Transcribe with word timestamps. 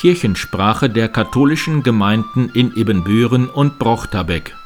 Kirchensprache 0.00 0.88
der 0.88 1.10
katholischen 1.10 1.82
Gemeinden 1.82 2.50
in 2.54 2.74
Ibbenbüren 2.74 3.50
und 3.50 3.78
Brochterbeck. 3.78 4.56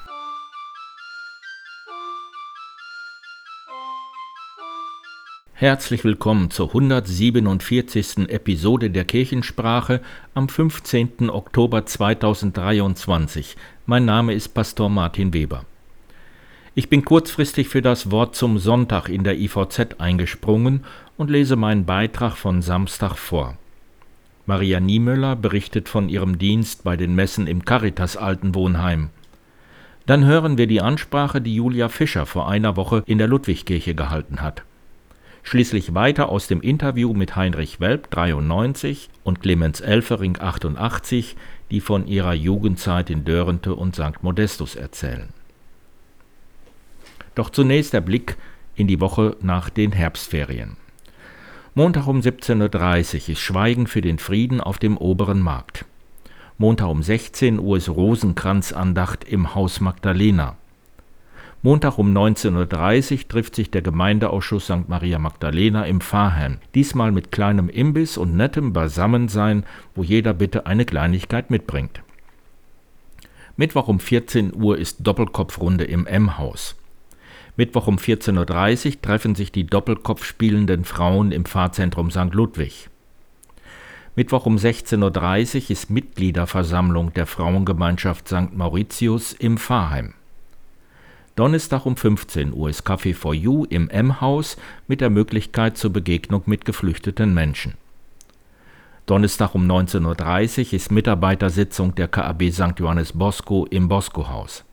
Herzlich 5.54 6.04
willkommen 6.04 6.52
zur 6.52 6.68
147. 6.68 8.28
Episode 8.28 8.90
der 8.90 9.04
Kirchensprache 9.04 10.02
am 10.34 10.48
15. 10.48 11.28
Oktober 11.30 11.84
2023. 11.84 13.56
Mein 13.86 14.04
Name 14.04 14.34
ist 14.34 14.54
Pastor 14.54 14.88
Martin 14.88 15.34
Weber. 15.34 15.64
Ich 16.76 16.88
bin 16.88 17.04
kurzfristig 17.04 17.68
für 17.68 17.82
das 17.82 18.12
Wort 18.12 18.36
zum 18.36 18.58
Sonntag 18.58 19.08
in 19.08 19.24
der 19.24 19.36
IVZ 19.36 19.98
eingesprungen 19.98 20.84
und 21.16 21.28
lese 21.28 21.56
meinen 21.56 21.86
Beitrag 21.86 22.36
von 22.36 22.62
Samstag 22.62 23.16
vor. 23.16 23.58
Maria 24.46 24.78
Niemöller 24.78 25.36
berichtet 25.36 25.88
von 25.88 26.10
ihrem 26.10 26.38
Dienst 26.38 26.84
bei 26.84 26.96
den 26.96 27.14
Messen 27.14 27.46
im 27.46 27.64
Caritas 27.64 28.18
Altenwohnheim. 28.18 29.08
Dann 30.04 30.26
hören 30.26 30.58
wir 30.58 30.66
die 30.66 30.82
Ansprache, 30.82 31.40
die 31.40 31.54
Julia 31.54 31.88
Fischer 31.88 32.26
vor 32.26 32.48
einer 32.48 32.76
Woche 32.76 33.02
in 33.06 33.16
der 33.16 33.26
Ludwigkirche 33.26 33.94
gehalten 33.94 34.42
hat. 34.42 34.62
Schließlich 35.44 35.94
weiter 35.94 36.28
aus 36.28 36.46
dem 36.46 36.60
Interview 36.60 37.14
mit 37.14 37.36
Heinrich 37.36 37.80
Welp 37.80 38.10
93 38.10 39.08
und 39.24 39.40
Clemens 39.40 39.80
Elfering 39.80 40.36
88, 40.38 41.36
die 41.70 41.80
von 41.80 42.06
ihrer 42.06 42.34
Jugendzeit 42.34 43.08
in 43.08 43.24
Dörrente 43.24 43.74
und 43.74 43.94
St. 43.94 44.22
Modestus 44.22 44.74
erzählen. 44.74 45.30
Doch 47.34 47.48
zunächst 47.48 47.94
der 47.94 48.02
Blick 48.02 48.36
in 48.74 48.86
die 48.86 49.00
Woche 49.00 49.36
nach 49.40 49.70
den 49.70 49.92
Herbstferien. 49.92 50.76
Montag 51.76 52.06
um 52.06 52.20
17.30 52.20 53.14
Uhr 53.14 53.28
ist 53.30 53.40
Schweigen 53.40 53.88
für 53.88 54.00
den 54.00 54.20
Frieden 54.20 54.60
auf 54.60 54.78
dem 54.78 54.96
oberen 54.96 55.40
Markt. 55.40 55.84
Montag 56.56 56.86
um 56.86 57.02
16 57.02 57.58
Uhr 57.58 57.78
ist 57.78 57.88
Rosenkranzandacht 57.88 59.24
im 59.24 59.56
Haus 59.56 59.80
Magdalena. 59.80 60.56
Montag 61.62 61.98
um 61.98 62.16
19.30 62.16 63.12
Uhr 63.12 63.28
trifft 63.28 63.56
sich 63.56 63.72
der 63.72 63.82
Gemeindeausschuss 63.82 64.66
St. 64.66 64.88
Maria 64.88 65.18
Magdalena 65.18 65.84
im 65.84 66.00
Pfarrheim, 66.00 66.58
diesmal 66.76 67.10
mit 67.10 67.32
kleinem 67.32 67.68
Imbiss 67.68 68.18
und 68.18 68.36
nettem 68.36 68.72
Beisammensein, 68.72 69.64
wo 69.96 70.04
jeder 70.04 70.32
bitte 70.32 70.66
eine 70.66 70.84
Kleinigkeit 70.84 71.50
mitbringt. 71.50 72.02
Mittwoch 73.56 73.88
um 73.88 73.98
14 73.98 74.54
Uhr 74.54 74.78
ist 74.78 74.98
Doppelkopfrunde 75.04 75.82
im 75.82 76.06
M-Haus. 76.06 76.76
Mittwoch 77.56 77.86
um 77.86 77.96
14.30 77.96 78.86
Uhr 78.86 79.02
treffen 79.02 79.34
sich 79.36 79.52
die 79.52 79.64
Doppelkopf 79.64 80.24
spielenden 80.24 80.84
Frauen 80.84 81.30
im 81.30 81.44
Pfarrzentrum 81.44 82.10
St. 82.10 82.32
Ludwig. 82.34 82.88
Mittwoch 84.16 84.46
um 84.46 84.56
16.30 84.56 85.64
Uhr 85.64 85.70
ist 85.70 85.90
Mitgliederversammlung 85.90 87.12
der 87.14 87.26
Frauengemeinschaft 87.26 88.28
St. 88.28 88.52
Mauritius 88.52 89.32
im 89.32 89.58
Pfarrheim. 89.58 90.14
Donnerstag 91.36 91.86
um 91.86 91.96
15 91.96 92.52
Uhr 92.52 92.70
ist 92.70 92.86
Café 92.86 93.14
for 93.14 93.34
You 93.34 93.64
im 93.64 93.88
M-Haus 93.88 94.56
mit 94.86 95.00
der 95.00 95.10
Möglichkeit 95.10 95.76
zur 95.76 95.92
Begegnung 95.92 96.42
mit 96.46 96.64
geflüchteten 96.64 97.34
Menschen. 97.34 97.74
Donnerstag 99.06 99.54
um 99.54 99.66
19.30 99.68 100.66
Uhr 100.66 100.72
ist 100.74 100.92
Mitarbeitersitzung 100.92 101.94
der 101.94 102.08
KAB 102.08 102.50
St. 102.52 102.78
Johannes 102.78 103.12
Bosco 103.12 103.66
im 103.66 103.88
Bosco-Haus. 103.88 104.64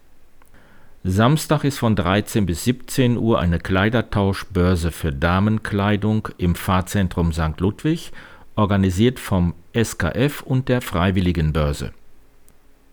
Samstag 1.04 1.64
ist 1.64 1.80
von 1.80 1.96
13 1.96 2.46
bis 2.46 2.64
17 2.64 3.18
Uhr 3.18 3.40
eine 3.40 3.58
Kleidertauschbörse 3.58 4.92
für 4.92 5.12
Damenkleidung 5.12 6.28
im 6.38 6.54
Fahrzentrum 6.54 7.34
St. 7.34 7.60
Ludwig, 7.60 8.12
organisiert 8.56 9.20
vom 9.20 9.56
SKF 9.76 10.44
und 10.44 10.70
der 10.70 10.80
Freiwilligenbörse. 10.82 11.92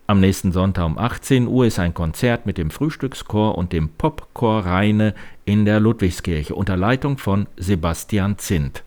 Am 0.07 0.21
nächsten 0.21 0.51
Sonntag 0.51 0.87
um 0.87 0.97
18 0.97 1.47
Uhr 1.47 1.67
ist 1.67 1.77
ein 1.77 1.93
Konzert 1.93 2.47
mit 2.47 2.57
dem 2.57 2.71
Frühstückschor 2.71 3.55
und 3.55 3.73
dem 3.73 3.89
Popchor 3.89 4.65
Rheine 4.65 5.13
in 5.45 5.65
der 5.65 5.79
Ludwigskirche 5.79 6.55
unter 6.55 6.77
Leitung 6.77 7.19
von 7.19 7.45
Sebastian 7.57 8.39
Zint. 8.39 8.83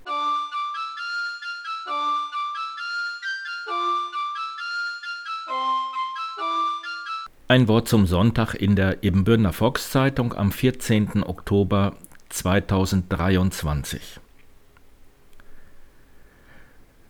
Ein 7.49 7.69
Wort 7.69 7.89
zum 7.89 8.07
Sonntag 8.07 8.55
in 8.55 8.77
der 8.77 9.03
Ebenbürner 9.03 9.53
Volkszeitung 9.53 10.33
am 10.33 10.53
14. 10.53 11.23
Oktober 11.23 11.97
2023. 12.31 14.21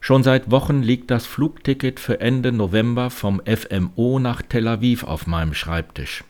Schon 0.00 0.24
seit 0.24 0.50
Wochen 0.50 0.82
liegt 0.82 1.12
das 1.12 1.26
Flugticket 1.26 2.00
für 2.00 2.20
Ende 2.20 2.50
November 2.50 3.10
vom 3.10 3.40
FMO 3.46 4.18
nach 4.18 4.42
Tel 4.42 4.66
Aviv 4.66 5.04
auf 5.04 5.28
meinem 5.28 5.54
Schreibtisch. 5.54 6.24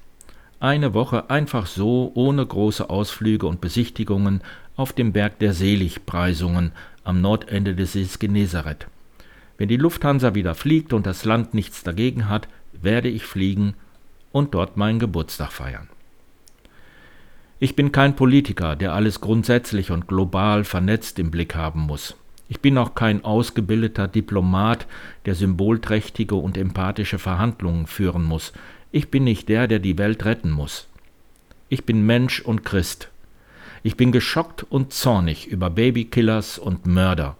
Eine 0.61 0.93
Woche 0.93 1.31
einfach 1.31 1.67
so, 1.67 2.11
ohne 2.15 2.45
große 2.45 2.91
Ausflüge 2.91 3.47
und 3.47 3.63
Besichtigungen, 3.63 4.43
auf 4.77 4.93
dem 4.93 5.13
Berg 5.13 5.39
der 5.39 5.55
Seligpreisungen 5.55 6.73
am 7.03 7.23
Nordende 7.23 7.75
des 7.75 7.93
Sees 7.93 8.19
Genezareth. 8.19 8.89
Wenn 9.57 9.69
die 9.69 9.77
Lufthansa 9.79 10.35
wieder 10.35 10.55
fliegt 10.55 10.93
und 10.93 11.07
das 11.07 11.25
Land 11.25 11.55
nichts 11.55 11.83
dagegen 11.83 12.29
hat, 12.29 12.49
werde 12.73 13.09
ich 13.09 13.25
fliegen 13.25 13.75
und 14.33 14.55
dort 14.55 14.77
meinen 14.77 14.99
Geburtstag 14.99 15.53
feiern. 15.53 15.89
Ich 17.61 17.77
bin 17.77 17.93
kein 17.93 18.17
Politiker, 18.17 18.75
der 18.75 18.93
alles 18.93 19.21
grundsätzlich 19.21 19.93
und 19.93 20.09
global 20.09 20.65
vernetzt 20.65 21.21
im 21.21 21.31
Blick 21.31 21.55
haben 21.55 21.83
muss. 21.83 22.17
Ich 22.49 22.61
bin 22.61 22.77
auch 22.77 22.95
kein 22.95 23.25
ausgebildeter 23.25 24.09
Diplomat, 24.09 24.87
der 25.27 25.35
symbolträchtige 25.35 26.35
und 26.35 26.59
empathische 26.59 27.19
Verhandlungen 27.19 27.87
führen 27.87 28.25
muss. 28.25 28.53
Ich 28.91 29.11
bin 29.11 29.25
nicht 29.25 29.49
der, 29.49 29.69
der 29.69 29.79
die 29.79 29.97
Welt 29.97 30.25
retten 30.25 30.51
muss. 30.51 30.89
Ich 31.69 31.87
bin 31.87 32.05
Mensch 32.05 32.41
und 32.41 32.65
Christ. 32.65 33.11
Ich 33.83 33.97
bin 33.97 34.13
geschockt 34.13 34.65
und 34.65 34.93
zornig 34.93 35.47
über 35.47 35.71
Babykillers 35.71 36.59
und 36.59 36.85
Mörder. 36.85 37.37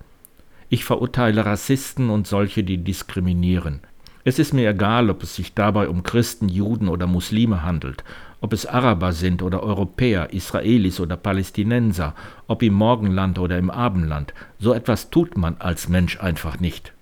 Ich 0.71 0.85
verurteile 0.85 1.45
Rassisten 1.45 2.09
und 2.09 2.27
solche, 2.27 2.65
die 2.65 2.79
diskriminieren. 2.79 3.81
Es 4.25 4.39
ist 4.39 4.55
mir 4.55 4.71
egal, 4.71 5.11
ob 5.11 5.25
es 5.25 5.35
sich 5.35 5.53
dabei 5.53 5.89
um 5.89 6.05
Christen, 6.05 6.49
Juden 6.49 6.89
oder 6.89 7.09
Muslime 7.09 7.65
handelt, 7.65 8.05
ob 8.41 8.53
es 8.53 8.67
Araber 8.67 9.13
sind 9.13 9.43
oder 9.43 9.65
Europäer, 9.65 10.33
Israelis 10.33 11.01
oder 11.01 11.17
Palästinenser, 11.17 12.15
ob 12.47 12.63
im 12.63 12.75
Morgenland 12.75 13.41
oder 13.41 13.59
im 13.59 13.69
Abendland, 13.69 14.33
so 14.61 14.75
etwas 14.75 15.11
tut 15.11 15.37
man 15.37 15.57
als 15.59 15.89
Mensch 15.89 16.21
einfach 16.21 16.61
nicht. 16.61 16.93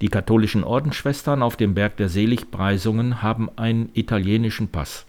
Die 0.00 0.08
katholischen 0.08 0.64
Ordensschwestern 0.64 1.42
auf 1.42 1.56
dem 1.56 1.74
Berg 1.74 1.98
der 1.98 2.08
Seligpreisungen 2.08 3.22
haben 3.22 3.50
einen 3.56 3.90
italienischen 3.92 4.68
Pass. 4.68 5.04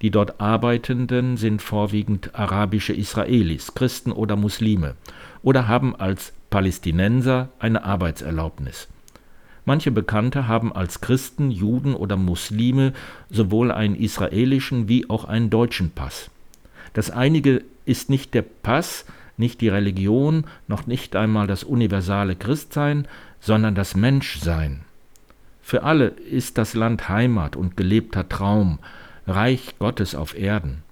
Die 0.00 0.12
dort 0.12 0.40
Arbeitenden 0.40 1.36
sind 1.36 1.60
vorwiegend 1.60 2.36
arabische 2.36 2.92
Israelis, 2.92 3.74
Christen 3.74 4.12
oder 4.12 4.36
Muslime 4.36 4.94
oder 5.42 5.66
haben 5.66 5.96
als 5.96 6.32
Palästinenser 6.50 7.48
eine 7.58 7.84
Arbeitserlaubnis. 7.84 8.88
Manche 9.70 9.92
Bekannte 9.92 10.48
haben 10.48 10.72
als 10.72 11.00
Christen, 11.00 11.52
Juden 11.52 11.94
oder 11.94 12.16
Muslime 12.16 12.92
sowohl 13.30 13.70
einen 13.70 13.94
israelischen 13.94 14.88
wie 14.88 15.08
auch 15.08 15.26
einen 15.26 15.48
deutschen 15.48 15.92
Pass. 15.92 16.28
Das 16.92 17.12
einige 17.12 17.62
ist 17.84 18.10
nicht 18.10 18.34
der 18.34 18.42
Pass, 18.42 19.04
nicht 19.36 19.60
die 19.60 19.68
Religion, 19.68 20.42
noch 20.66 20.88
nicht 20.88 21.14
einmal 21.14 21.46
das 21.46 21.62
universale 21.62 22.34
Christsein, 22.34 23.06
sondern 23.38 23.76
das 23.76 23.94
Menschsein. 23.94 24.80
Für 25.62 25.84
alle 25.84 26.06
ist 26.06 26.58
das 26.58 26.74
Land 26.74 27.08
Heimat 27.08 27.54
und 27.54 27.76
gelebter 27.76 28.28
Traum, 28.28 28.80
Reich 29.28 29.78
Gottes 29.78 30.16
auf 30.16 30.36
Erden. 30.36 30.82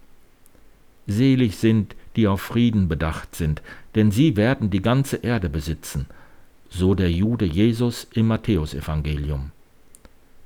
Selig 1.08 1.56
sind, 1.56 1.96
die 2.14 2.28
auf 2.28 2.42
Frieden 2.42 2.86
bedacht 2.86 3.34
sind, 3.34 3.60
denn 3.96 4.12
sie 4.12 4.36
werden 4.36 4.70
die 4.70 4.82
ganze 4.82 5.16
Erde 5.16 5.48
besitzen 5.48 6.06
so 6.69 6.94
der 6.94 7.11
Jude 7.11 7.44
Jesus 7.44 8.06
im 8.15 8.29
Matthäusevangelium. 8.29 9.50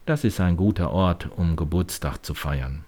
Das 0.06 0.24
ist 0.24 0.40
ein 0.40 0.56
guter 0.56 0.90
Ort, 0.90 1.28
um 1.36 1.56
Geburtstag 1.56 2.24
zu 2.24 2.34
feiern. 2.34 2.84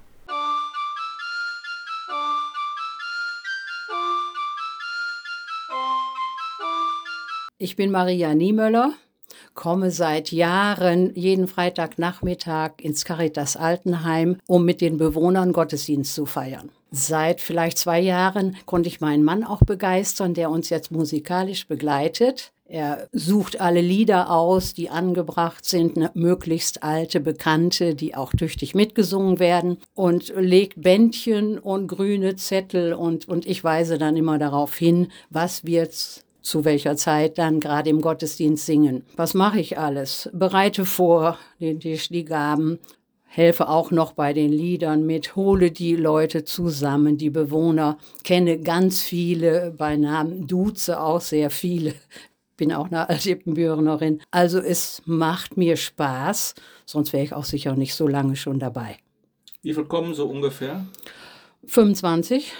Ich 7.59 7.77
bin 7.77 7.91
Maria 7.93 8.35
Niemöller, 8.35 8.93
komme 9.55 9.91
seit 9.91 10.33
Jahren 10.33 11.15
jeden 11.15 11.47
Freitagnachmittag 11.47 12.73
ins 12.81 13.05
Caritas 13.05 13.57
Altenheim, 13.57 14.39
um 14.47 14.65
mit 14.65 14.81
den 14.81 14.99
Bewohnern 14.99 15.53
Gottesdienst 15.53 16.15
zu 16.15 16.27
feiern. 16.27 16.71
Seit 16.91 17.41
vielleicht 17.41 17.79
zwei 17.79 18.01
Jahren 18.01 18.57
konnte 18.67 18.89
ich 18.89 19.01
meinen 19.01 19.25
Mann 19.25 19.45
auch 19.45 19.61
begeistern, 19.61 20.35
der 20.35 20.51
uns 20.51 20.69
jetzt 20.69 20.91
musikalisch 20.91 21.67
begleitet. 21.67 22.53
Er 22.67 23.09
sucht 23.13 23.61
alle 23.61 23.83
Lieder 23.83 24.31
aus, 24.31 24.73
die 24.73 24.89
angebracht 24.89 25.67
sind, 25.67 25.99
ne, 25.99 26.11
möglichst 26.15 26.83
alte, 26.83 27.21
bekannte, 27.21 27.95
die 27.95 28.15
auch 28.15 28.33
tüchtig 28.33 28.75
mitgesungen 28.75 29.39
werden 29.39 29.77
und 29.95 30.33
legt 30.35 30.81
Bändchen 30.81 31.59
und 31.59 31.89
grüne 31.89 32.37
Zettel 32.37 32.95
und, 32.95 33.29
und 33.29 33.45
ich 33.45 33.63
weise 33.63 33.99
dann 33.99 34.17
immer 34.17 34.39
darauf 34.39 34.77
hin, 34.77 35.09
was 35.29 35.65
wir 35.65 35.91
zu 35.91 36.65
welcher 36.65 36.97
Zeit 36.97 37.37
dann 37.37 37.61
gerade 37.61 37.91
im 37.91 38.01
Gottesdienst 38.01 38.65
singen. 38.65 39.05
Was 39.17 39.35
mache 39.35 39.61
ich 39.61 39.79
alles? 39.79 40.31
Bereite 40.33 40.87
vor 40.87 41.39
den 41.61 41.81
Tisch, 41.81 42.09
die 42.09 42.25
Gaben, 42.25 42.79
helfe 43.27 43.69
auch 43.69 43.91
noch 43.91 44.13
bei 44.13 44.33
den 44.33 44.53
Liedern 44.53 45.05
mit, 45.05 45.37
hole 45.37 45.71
die 45.71 45.97
Leute 45.97 46.45
zusammen, 46.45 47.19
die 47.19 47.31
Bewohner, 47.31 47.99
kenne 48.23 48.59
ganz 48.59 49.03
viele 49.03 49.75
bei 49.77 49.97
Namen, 49.97 50.47
duze 50.47 51.01
auch 51.01 51.21
sehr 51.21 51.51
viele, 51.51 51.95
bin 52.57 52.73
auch 52.73 52.87
eine 52.87 53.09
Alsippenbürgerin. 53.09 54.21
Also 54.31 54.59
es 54.59 55.03
macht 55.07 55.57
mir 55.57 55.77
Spaß, 55.77 56.55
sonst 56.87 57.13
wäre 57.13 57.25
ich 57.25 57.33
auch 57.33 57.45
sicher 57.45 57.75
nicht 57.77 57.95
so 57.95 58.09
lange 58.09 58.37
schon 58.37 58.59
dabei. 58.59 58.97
Wie 59.63 59.75
viel 59.75 59.85
kommen 59.85 60.15
so 60.15 60.27
ungefähr? 60.27 60.85
25. 61.67 62.53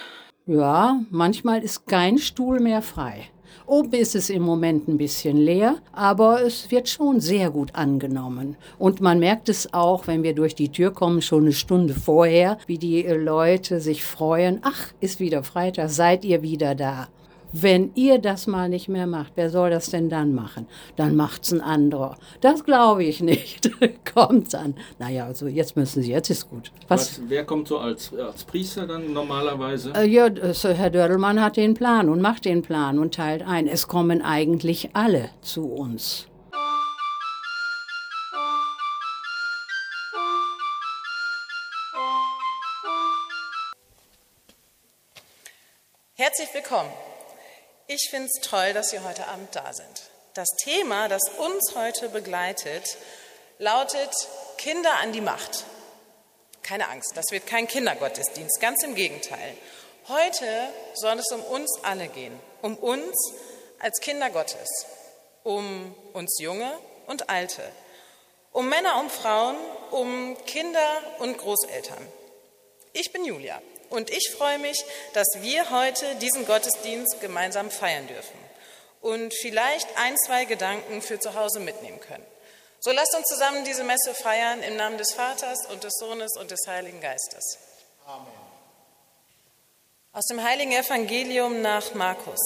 Ja, 0.47 0.99
manchmal 1.09 1.63
ist 1.63 1.87
kein 1.87 2.17
Stuhl 2.17 2.59
mehr 2.59 2.81
frei. 2.81 3.29
Oben 3.67 3.93
ist 3.93 4.15
es 4.15 4.29
im 4.29 4.43
Moment 4.43 4.87
ein 4.87 4.97
bisschen 4.97 5.37
leer, 5.37 5.77
aber 5.91 6.43
es 6.43 6.69
wird 6.69 6.87
schon 6.87 7.19
sehr 7.19 7.49
gut 7.49 7.73
angenommen. 7.73 8.57
Und 8.77 9.01
man 9.01 9.17
merkt 9.17 9.49
es 9.49 9.73
auch, 9.73 10.05
wenn 10.05 10.21
wir 10.21 10.35
durch 10.35 10.53
die 10.53 10.69
Tür 10.69 10.91
kommen, 10.91 11.21
schon 11.21 11.43
eine 11.43 11.51
Stunde 11.51 11.95
vorher, 11.95 12.59
wie 12.67 12.77
die 12.77 13.01
Leute 13.03 13.79
sich 13.79 14.03
freuen. 14.03 14.59
Ach, 14.61 14.93
ist 14.99 15.19
wieder 15.19 15.43
Freitag, 15.43 15.89
seid 15.89 16.25
ihr 16.25 16.43
wieder 16.43 16.75
da. 16.75 17.07
Wenn 17.57 17.91
ihr 17.95 18.19
das 18.19 18.47
mal 18.47 18.67
nicht 18.67 18.89
mehr 18.89 19.07
macht, 19.07 19.31
wer 19.35 19.49
soll 19.49 19.69
das 19.69 19.89
denn 19.89 20.09
dann 20.09 20.35
machen? 20.35 20.67
Dann 20.97 21.15
macht's 21.15 21.53
ein 21.53 21.61
anderer. 21.61 22.17
Das 22.41 22.65
glaube 22.65 23.05
ich 23.05 23.21
nicht. 23.21 23.71
kommt 24.13 24.53
dann. 24.53 24.75
Naja, 24.99 25.25
also 25.25 25.47
jetzt 25.47 25.77
müssen 25.77 26.03
Sie, 26.03 26.11
jetzt 26.11 26.29
ist 26.29 26.49
gut. 26.49 26.73
Was, 26.89 27.21
Was 27.21 27.29
wer 27.29 27.45
kommt 27.45 27.69
so 27.69 27.77
als, 27.77 28.13
als 28.13 28.43
Priester 28.43 28.85
dann 28.85 29.13
normalerweise? 29.13 29.93
Äh, 29.95 30.05
ja, 30.05 30.29
das, 30.29 30.65
Herr 30.65 30.89
Dördelmann 30.89 31.41
hat 31.41 31.55
den 31.55 31.75
Plan 31.75 32.09
und 32.09 32.19
macht 32.19 32.43
den 32.43 32.61
Plan 32.61 32.99
und 32.99 33.15
teilt 33.15 33.47
ein. 33.47 33.69
Es 33.69 33.87
kommen 33.87 34.21
eigentlich 34.21 34.89
alle 34.91 35.29
zu 35.39 35.63
uns. 35.63 36.27
Herzlich 46.15 46.49
willkommen. 46.53 46.89
Ich 47.87 48.09
finde 48.09 48.27
es 48.33 48.41
toll, 48.41 48.73
dass 48.73 48.89
Sie 48.89 48.99
heute 48.99 49.27
Abend 49.27 49.55
da 49.55 49.71
sind. 49.71 50.09
Das 50.33 50.47
Thema, 50.63 51.07
das 51.07 51.21
uns 51.37 51.75
heute 51.75 52.09
begleitet, 52.09 52.97
lautet 53.59 54.09
Kinder 54.57 54.91
an 55.03 55.11
die 55.11 55.21
Macht. 55.21 55.65
Keine 56.63 56.89
Angst, 56.89 57.11
das 57.15 57.25
wird 57.29 57.45
kein 57.45 57.67
Kindergottesdienst, 57.67 58.59
ganz 58.59 58.83
im 58.83 58.95
Gegenteil. 58.95 59.55
Heute 60.07 60.47
soll 60.95 61.19
es 61.19 61.31
um 61.31 61.43
uns 61.43 61.77
alle 61.83 62.07
gehen, 62.07 62.37
um 62.63 62.75
uns 62.75 63.15
als 63.77 63.99
Kinder 64.01 64.31
Gottes, 64.31 64.87
um 65.43 65.93
uns 66.13 66.39
Junge 66.39 66.71
und 67.05 67.29
Alte, 67.29 67.61
um 68.51 68.67
Männer 68.67 68.99
und 68.99 69.11
Frauen, 69.11 69.57
um 69.91 70.35
Kinder 70.47 71.03
und 71.19 71.37
Großeltern. 71.37 72.07
Ich 72.93 73.13
bin 73.13 73.25
Julia 73.25 73.61
und 73.89 74.09
ich 74.09 74.31
freue 74.35 74.59
mich, 74.59 74.83
dass 75.13 75.27
wir 75.41 75.69
heute 75.69 76.15
diesen 76.15 76.45
Gottesdienst 76.45 77.21
gemeinsam 77.21 77.71
feiern 77.71 78.07
dürfen 78.07 78.37
und 79.01 79.33
vielleicht 79.33 79.87
ein, 79.97 80.17
zwei 80.25 80.45
Gedanken 80.45 81.01
für 81.01 81.19
zu 81.19 81.35
Hause 81.35 81.59
mitnehmen 81.59 81.99
können. 81.99 82.25
So 82.79 82.91
lasst 82.91 83.15
uns 83.15 83.27
zusammen 83.27 83.63
diese 83.63 83.83
Messe 83.83 84.13
feiern 84.13 84.61
im 84.63 84.75
Namen 84.77 84.97
des 84.97 85.13
Vaters 85.13 85.65
und 85.71 85.83
des 85.83 85.93
Sohnes 85.99 86.31
und 86.37 86.51
des 86.51 86.67
Heiligen 86.67 87.01
Geistes. 87.01 87.57
Amen. 88.05 88.27
Aus 90.11 90.25
dem 90.25 90.43
heiligen 90.43 90.71
Evangelium 90.71 91.61
nach 91.61 91.93
Markus. 91.93 92.39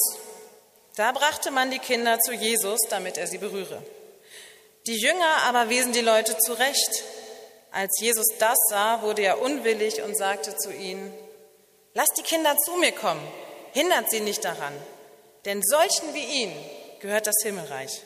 Da 0.95 1.11
brachte 1.11 1.51
man 1.51 1.71
die 1.71 1.79
Kinder 1.79 2.19
zu 2.19 2.33
Jesus, 2.33 2.79
damit 2.89 3.17
er 3.17 3.27
sie 3.27 3.37
berühre. 3.37 3.83
Die 4.87 4.99
Jünger 4.99 5.43
aber 5.43 5.69
wiesen 5.69 5.93
die 5.93 6.01
Leute 6.01 6.37
zurecht. 6.37 7.03
Als 7.71 7.99
Jesus 8.01 8.25
das 8.39 8.57
sah, 8.69 9.01
wurde 9.01 9.21
er 9.21 9.41
unwillig 9.41 10.01
und 10.01 10.17
sagte 10.17 10.55
zu 10.57 10.73
ihnen, 10.73 11.13
Lasst 11.99 12.17
die 12.17 12.23
Kinder 12.23 12.55
zu 12.57 12.77
mir 12.77 12.93
kommen, 12.93 13.21
hindert 13.73 14.09
sie 14.09 14.21
nicht 14.21 14.45
daran, 14.45 14.73
denn 15.43 15.61
solchen 15.61 16.13
wie 16.13 16.43
ihn 16.43 16.53
gehört 17.01 17.27
das 17.27 17.35
Himmelreich. 17.43 18.03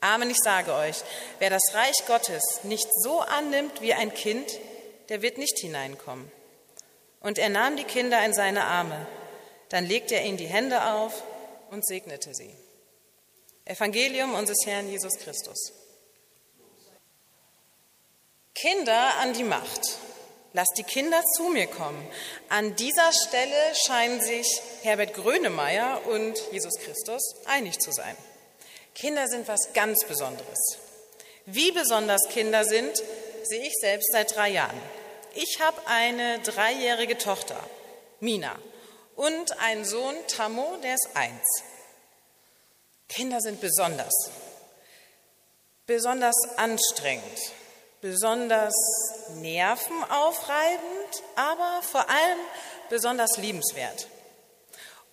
Amen, 0.00 0.28
ich 0.28 0.36
sage 0.44 0.74
euch, 0.74 0.96
wer 1.38 1.48
das 1.48 1.62
Reich 1.72 2.04
Gottes 2.06 2.42
nicht 2.64 2.86
so 3.02 3.20
annimmt 3.20 3.80
wie 3.80 3.94
ein 3.94 4.12
Kind, 4.12 4.46
der 5.08 5.22
wird 5.22 5.38
nicht 5.38 5.58
hineinkommen. 5.58 6.30
Und 7.20 7.38
er 7.38 7.48
nahm 7.48 7.78
die 7.78 7.84
Kinder 7.84 8.22
in 8.26 8.34
seine 8.34 8.64
Arme, 8.64 9.06
dann 9.70 9.86
legte 9.86 10.16
er 10.16 10.26
ihnen 10.26 10.36
die 10.36 10.44
Hände 10.44 10.84
auf 10.84 11.22
und 11.70 11.86
segnete 11.86 12.34
sie. 12.34 12.54
Evangelium 13.64 14.34
unseres 14.34 14.66
Herrn 14.66 14.90
Jesus 14.90 15.14
Christus. 15.18 15.72
Kinder 18.54 19.14
an 19.16 19.32
die 19.32 19.44
Macht. 19.44 19.96
Lass 20.56 20.68
die 20.76 20.84
Kinder 20.84 21.20
zu 21.36 21.48
mir 21.48 21.66
kommen. 21.66 22.00
An 22.48 22.76
dieser 22.76 23.10
Stelle 23.12 23.74
scheinen 23.74 24.20
sich 24.20 24.62
Herbert 24.82 25.12
Grönemeyer 25.12 26.06
und 26.06 26.40
Jesus 26.52 26.78
Christus 26.78 27.34
einig 27.44 27.80
zu 27.80 27.90
sein. 27.90 28.16
Kinder 28.94 29.26
sind 29.26 29.48
was 29.48 29.72
ganz 29.74 30.04
Besonderes. 30.06 30.78
Wie 31.46 31.72
besonders 31.72 32.22
Kinder 32.30 32.64
sind, 32.64 33.02
sehe 33.42 33.66
ich 33.66 33.74
selbst 33.80 34.12
seit 34.12 34.36
drei 34.36 34.50
Jahren. 34.50 34.80
Ich 35.34 35.58
habe 35.60 35.80
eine 35.86 36.38
dreijährige 36.38 37.18
Tochter, 37.18 37.58
Mina, 38.20 38.56
und 39.16 39.58
einen 39.58 39.84
Sohn, 39.84 40.14
Tammo, 40.28 40.76
der 40.84 40.94
ist 40.94 41.08
eins. 41.14 41.64
Kinder 43.08 43.40
sind 43.40 43.60
besonders, 43.60 44.30
besonders 45.86 46.36
anstrengend, 46.56 47.52
besonders 48.04 48.74
nervenaufreibend, 49.36 51.22
aber 51.36 51.80
vor 51.80 52.06
allem 52.10 52.38
besonders 52.90 53.38
liebenswert. 53.38 54.08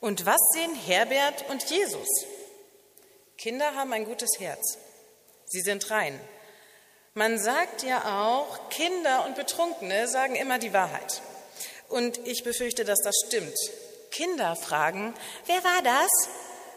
Und 0.02 0.26
was 0.26 0.42
sehen 0.54 0.76
Herbert 0.76 1.50
und 1.50 1.64
Jesus? 1.70 2.10
Kinder 3.38 3.76
haben 3.76 3.94
ein 3.94 4.04
gutes 4.04 4.32
Herz. 4.40 4.78
Sie 5.46 5.62
sind 5.62 5.90
rein. 5.90 6.20
Man 7.14 7.40
sagt 7.40 7.84
ja 7.84 8.26
auch, 8.26 8.68
Kinder 8.70 9.24
und 9.26 9.38
Betrunkene 9.38 10.10
sagen 10.10 10.36
immer 10.36 10.60
die 10.60 10.74
Wahrheit. 10.74 11.22
Und 11.88 12.18
ich 12.28 12.44
befürchte, 12.44 12.84
dass 12.84 13.00
das 13.00 13.16
stimmt. 13.26 13.56
Kinder 14.12 14.58
fragen, 14.58 15.14
wer 15.46 15.64
war 15.64 15.82
das? 15.82 16.10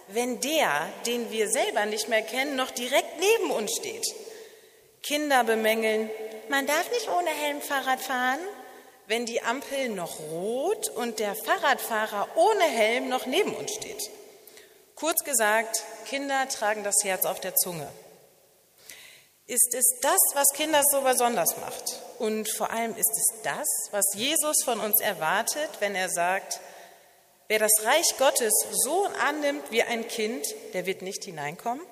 Wenn 0.06 0.40
der, 0.40 0.92
den 1.06 1.32
wir 1.32 1.50
selber 1.50 1.86
nicht 1.86 2.08
mehr 2.08 2.22
kennen, 2.22 2.54
noch 2.54 2.70
direkt 2.70 3.18
neben 3.18 3.50
uns 3.50 3.74
steht. 3.74 4.14
Kinder 5.04 5.44
bemängeln, 5.44 6.08
man 6.48 6.66
darf 6.66 6.90
nicht 6.90 7.10
ohne 7.10 7.28
Helm 7.28 7.60
Fahrrad 7.60 8.00
fahren, 8.00 8.40
wenn 9.06 9.26
die 9.26 9.42
Ampel 9.42 9.90
noch 9.90 10.18
rot 10.18 10.88
und 10.88 11.18
der 11.18 11.34
Fahrradfahrer 11.34 12.26
ohne 12.36 12.64
Helm 12.64 13.10
noch 13.10 13.26
neben 13.26 13.54
uns 13.54 13.74
steht. 13.74 14.10
Kurz 14.94 15.22
gesagt, 15.22 15.82
Kinder 16.06 16.48
tragen 16.48 16.84
das 16.84 17.04
Herz 17.04 17.26
auf 17.26 17.38
der 17.38 17.54
Zunge. 17.54 17.86
Ist 19.46 19.74
es 19.74 19.98
das, 20.00 20.20
was 20.32 20.48
Kinder 20.54 20.80
so 20.90 21.02
besonders 21.02 21.54
macht? 21.58 22.00
Und 22.18 22.48
vor 22.48 22.70
allem 22.70 22.96
ist 22.96 23.12
es 23.12 23.42
das, 23.42 23.68
was 23.90 24.14
Jesus 24.14 24.64
von 24.64 24.80
uns 24.80 25.02
erwartet, 25.02 25.68
wenn 25.80 25.94
er 25.94 26.08
sagt, 26.08 26.60
wer 27.48 27.58
das 27.58 27.72
Reich 27.82 28.16
Gottes 28.16 28.54
so 28.70 29.06
annimmt 29.22 29.70
wie 29.70 29.82
ein 29.82 30.08
Kind, 30.08 30.46
der 30.72 30.86
wird 30.86 31.02
nicht 31.02 31.24
hineinkommen? 31.24 31.84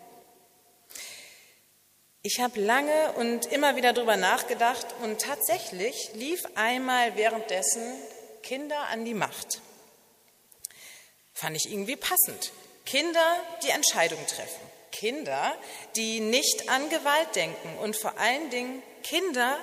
Ich 2.24 2.38
habe 2.38 2.60
lange 2.60 3.12
und 3.14 3.46
immer 3.46 3.74
wieder 3.74 3.92
darüber 3.92 4.16
nachgedacht 4.16 4.86
und 5.02 5.20
tatsächlich 5.20 6.10
lief 6.14 6.44
einmal 6.54 7.16
währenddessen 7.16 7.82
Kinder 8.44 8.78
an 8.90 9.04
die 9.04 9.14
Macht. 9.14 9.60
Fand 11.34 11.56
ich 11.56 11.72
irgendwie 11.72 11.96
passend. 11.96 12.52
Kinder, 12.86 13.36
die 13.64 13.70
Entscheidungen 13.70 14.24
treffen. 14.28 14.60
Kinder, 14.92 15.52
die 15.96 16.20
nicht 16.20 16.68
an 16.68 16.88
Gewalt 16.90 17.34
denken 17.34 17.76
und 17.78 17.96
vor 17.96 18.16
allen 18.16 18.50
Dingen 18.50 18.84
Kinder, 19.02 19.58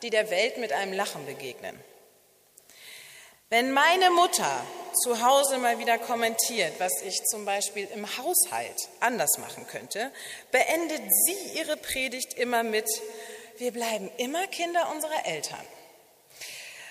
die 0.00 0.08
der 0.08 0.30
Welt 0.30 0.56
mit 0.56 0.72
einem 0.72 0.94
Lachen 0.94 1.26
begegnen. 1.26 1.78
Wenn 3.50 3.72
meine 3.72 4.10
Mutter 4.10 4.64
zu 4.94 5.22
Hause 5.22 5.58
mal 5.58 5.78
wieder 5.78 5.98
kommentiert, 5.98 6.74
was 6.78 7.02
ich 7.02 7.22
zum 7.24 7.44
Beispiel 7.44 7.88
im 7.94 8.06
Haushalt 8.18 8.88
anders 9.00 9.38
machen 9.38 9.66
könnte, 9.66 10.10
beendet 10.50 11.02
sie 11.24 11.58
ihre 11.58 11.76
Predigt 11.76 12.34
immer 12.34 12.62
mit, 12.62 12.88
wir 13.58 13.72
bleiben 13.72 14.10
immer 14.16 14.46
Kinder 14.46 14.90
unserer 14.90 15.26
Eltern. 15.26 15.64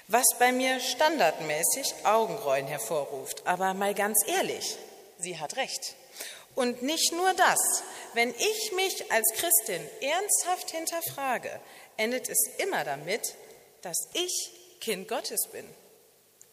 Was 0.07 0.25
bei 0.39 0.51
mir 0.51 0.79
standardmäßig 0.79 1.93
Augenrollen 2.05 2.67
hervorruft. 2.67 3.45
Aber 3.45 3.73
mal 3.73 3.93
ganz 3.93 4.17
ehrlich, 4.27 4.77
sie 5.19 5.37
hat 5.37 5.57
recht. 5.57 5.95
Und 6.55 6.81
nicht 6.81 7.11
nur 7.11 7.33
das. 7.33 7.59
Wenn 8.13 8.29
ich 8.29 8.71
mich 8.71 9.11
als 9.11 9.31
Christin 9.35 9.81
ernsthaft 10.01 10.71
hinterfrage, 10.71 11.59
endet 11.97 12.29
es 12.29 12.49
immer 12.57 12.83
damit, 12.83 13.35
dass 13.81 13.97
ich 14.13 14.51
Kind 14.79 15.07
Gottes 15.07 15.49
bin. 15.51 15.65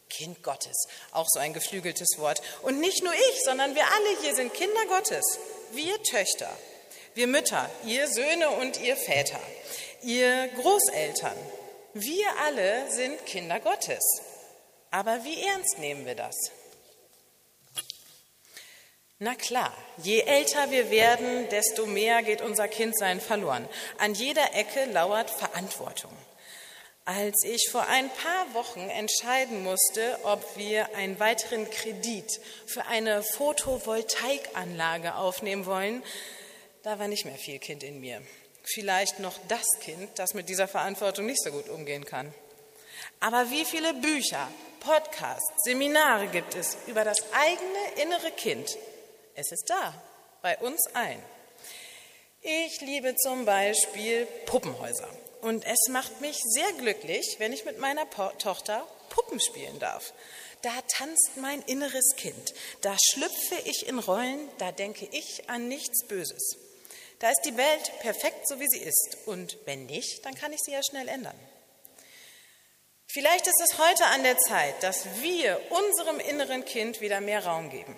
Kind 0.09 0.43
Gottes, 0.43 0.87
auch 1.11 1.27
so 1.27 1.39
ein 1.39 1.53
geflügeltes 1.53 2.17
Wort. 2.17 2.41
Und 2.61 2.79
nicht 2.79 3.03
nur 3.03 3.13
ich, 3.13 3.43
sondern 3.43 3.75
wir 3.75 3.83
alle 3.83 4.21
hier 4.21 4.35
sind 4.35 4.53
Kinder 4.53 4.85
Gottes. 4.87 5.39
Wir 5.71 6.01
Töchter, 6.03 6.49
wir 7.15 7.27
Mütter, 7.27 7.69
ihr 7.85 8.07
Söhne 8.07 8.49
und 8.51 8.79
ihr 8.81 8.95
Väter, 8.95 9.39
ihr 10.01 10.47
Großeltern. 10.49 11.37
Wir 11.93 12.27
alle 12.45 12.91
sind 12.91 13.25
Kinder 13.25 13.59
Gottes. 13.59 14.03
Aber 14.91 15.23
wie 15.23 15.41
ernst 15.43 15.79
nehmen 15.79 16.05
wir 16.05 16.15
das? 16.15 16.35
Na 19.17 19.33
klar, 19.33 19.73
je 20.03 20.19
älter 20.21 20.71
wir 20.71 20.89
werden, 20.89 21.47
desto 21.49 21.85
mehr 21.85 22.21
geht 22.21 22.41
unser 22.41 22.67
Kindsein 22.67 23.21
verloren. 23.21 23.67
An 23.97 24.13
jeder 24.13 24.53
Ecke 24.53 24.85
lauert 24.85 25.29
Verantwortung. 25.29 26.11
Als 27.07 27.43
ich 27.43 27.69
vor 27.69 27.85
ein 27.85 28.09
paar 28.09 28.55
Wochen 28.55 28.89
entscheiden 28.89 29.61
musste, 29.61 30.17
ob 30.23 30.57
wir 30.57 30.95
einen 30.95 31.19
weiteren 31.19 31.69
Kredit 31.69 32.41
für 32.65 32.87
eine 32.87 33.21
Photovoltaikanlage 33.21 35.13
aufnehmen 35.13 35.67
wollen, 35.67 36.01
da 36.81 36.97
war 36.97 37.07
nicht 37.07 37.25
mehr 37.25 37.35
viel 37.35 37.59
Kind 37.59 37.83
in 37.83 37.99
mir. 37.99 38.23
Vielleicht 38.63 39.19
noch 39.19 39.37
das 39.47 39.67
Kind, 39.81 40.17
das 40.17 40.33
mit 40.33 40.49
dieser 40.49 40.67
Verantwortung 40.67 41.27
nicht 41.27 41.43
so 41.43 41.51
gut 41.51 41.69
umgehen 41.69 42.05
kann. 42.05 42.33
Aber 43.19 43.51
wie 43.51 43.65
viele 43.65 43.93
Bücher, 43.93 44.47
Podcasts, 44.79 45.63
Seminare 45.63 46.25
gibt 46.25 46.55
es 46.55 46.75
über 46.87 47.03
das 47.03 47.19
eigene 47.33 48.01
innere 48.03 48.31
Kind, 48.31 48.79
es 49.35 49.51
ist 49.51 49.69
da, 49.69 49.93
bei 50.41 50.57
uns 50.57 50.87
allen. 50.95 51.21
Ich 52.41 52.81
liebe 52.81 53.15
zum 53.15 53.45
Beispiel 53.45 54.25
Puppenhäuser. 54.47 55.09
Und 55.45 55.63
es 55.65 55.89
macht 55.89 56.21
mich 56.21 56.37
sehr 56.43 56.71
glücklich, 56.79 57.35
wenn 57.37 57.53
ich 57.53 57.65
mit 57.65 57.77
meiner 57.77 58.05
po 58.05 58.29
Tochter 58.39 58.87
Puppen 59.09 59.39
spielen 59.39 59.77
darf. 59.77 60.13
Da 60.63 60.71
tanzt 60.87 61.37
mein 61.37 61.61
inneres 61.61 62.15
Kind. 62.17 62.55
Da 62.81 62.97
schlüpfe 63.11 63.55
ich 63.65 63.87
in 63.87 63.99
Rollen, 63.99 64.49
da 64.57 64.71
denke 64.71 65.07
ich 65.11 65.47
an 65.47 65.67
nichts 65.67 66.07
Böses. 66.07 66.57
Da 67.19 67.29
ist 67.29 67.41
die 67.45 67.55
Welt 67.57 67.91
perfekt, 67.99 68.47
so 68.47 68.59
wie 68.59 68.67
sie 68.67 68.79
ist. 68.79 69.17
Und 69.27 69.57
wenn 69.65 69.85
nicht, 69.85 70.25
dann 70.25 70.33
kann 70.33 70.51
ich 70.51 70.59
sie 70.61 70.71
ja 70.71 70.81
schnell 70.81 71.07
ändern. 71.07 71.39
Vielleicht 73.07 73.45
ist 73.45 73.61
es 73.63 73.77
heute 73.77 74.05
an 74.07 74.23
der 74.23 74.39
Zeit, 74.39 74.81
dass 74.81 75.05
wir 75.21 75.61
unserem 75.69 76.19
inneren 76.19 76.65
Kind 76.65 77.01
wieder 77.01 77.21
mehr 77.21 77.45
Raum 77.45 77.69
geben 77.69 77.95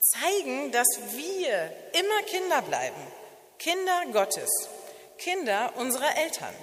zeigen, 0.00 0.70
dass 0.72 0.86
wir 1.12 1.72
immer 1.92 2.22
Kinder 2.26 2.62
bleiben, 2.62 3.00
Kinder 3.58 4.04
Gottes, 4.12 4.50
Kinder 5.18 5.72
unserer 5.76 6.16
Eltern. 6.16 6.54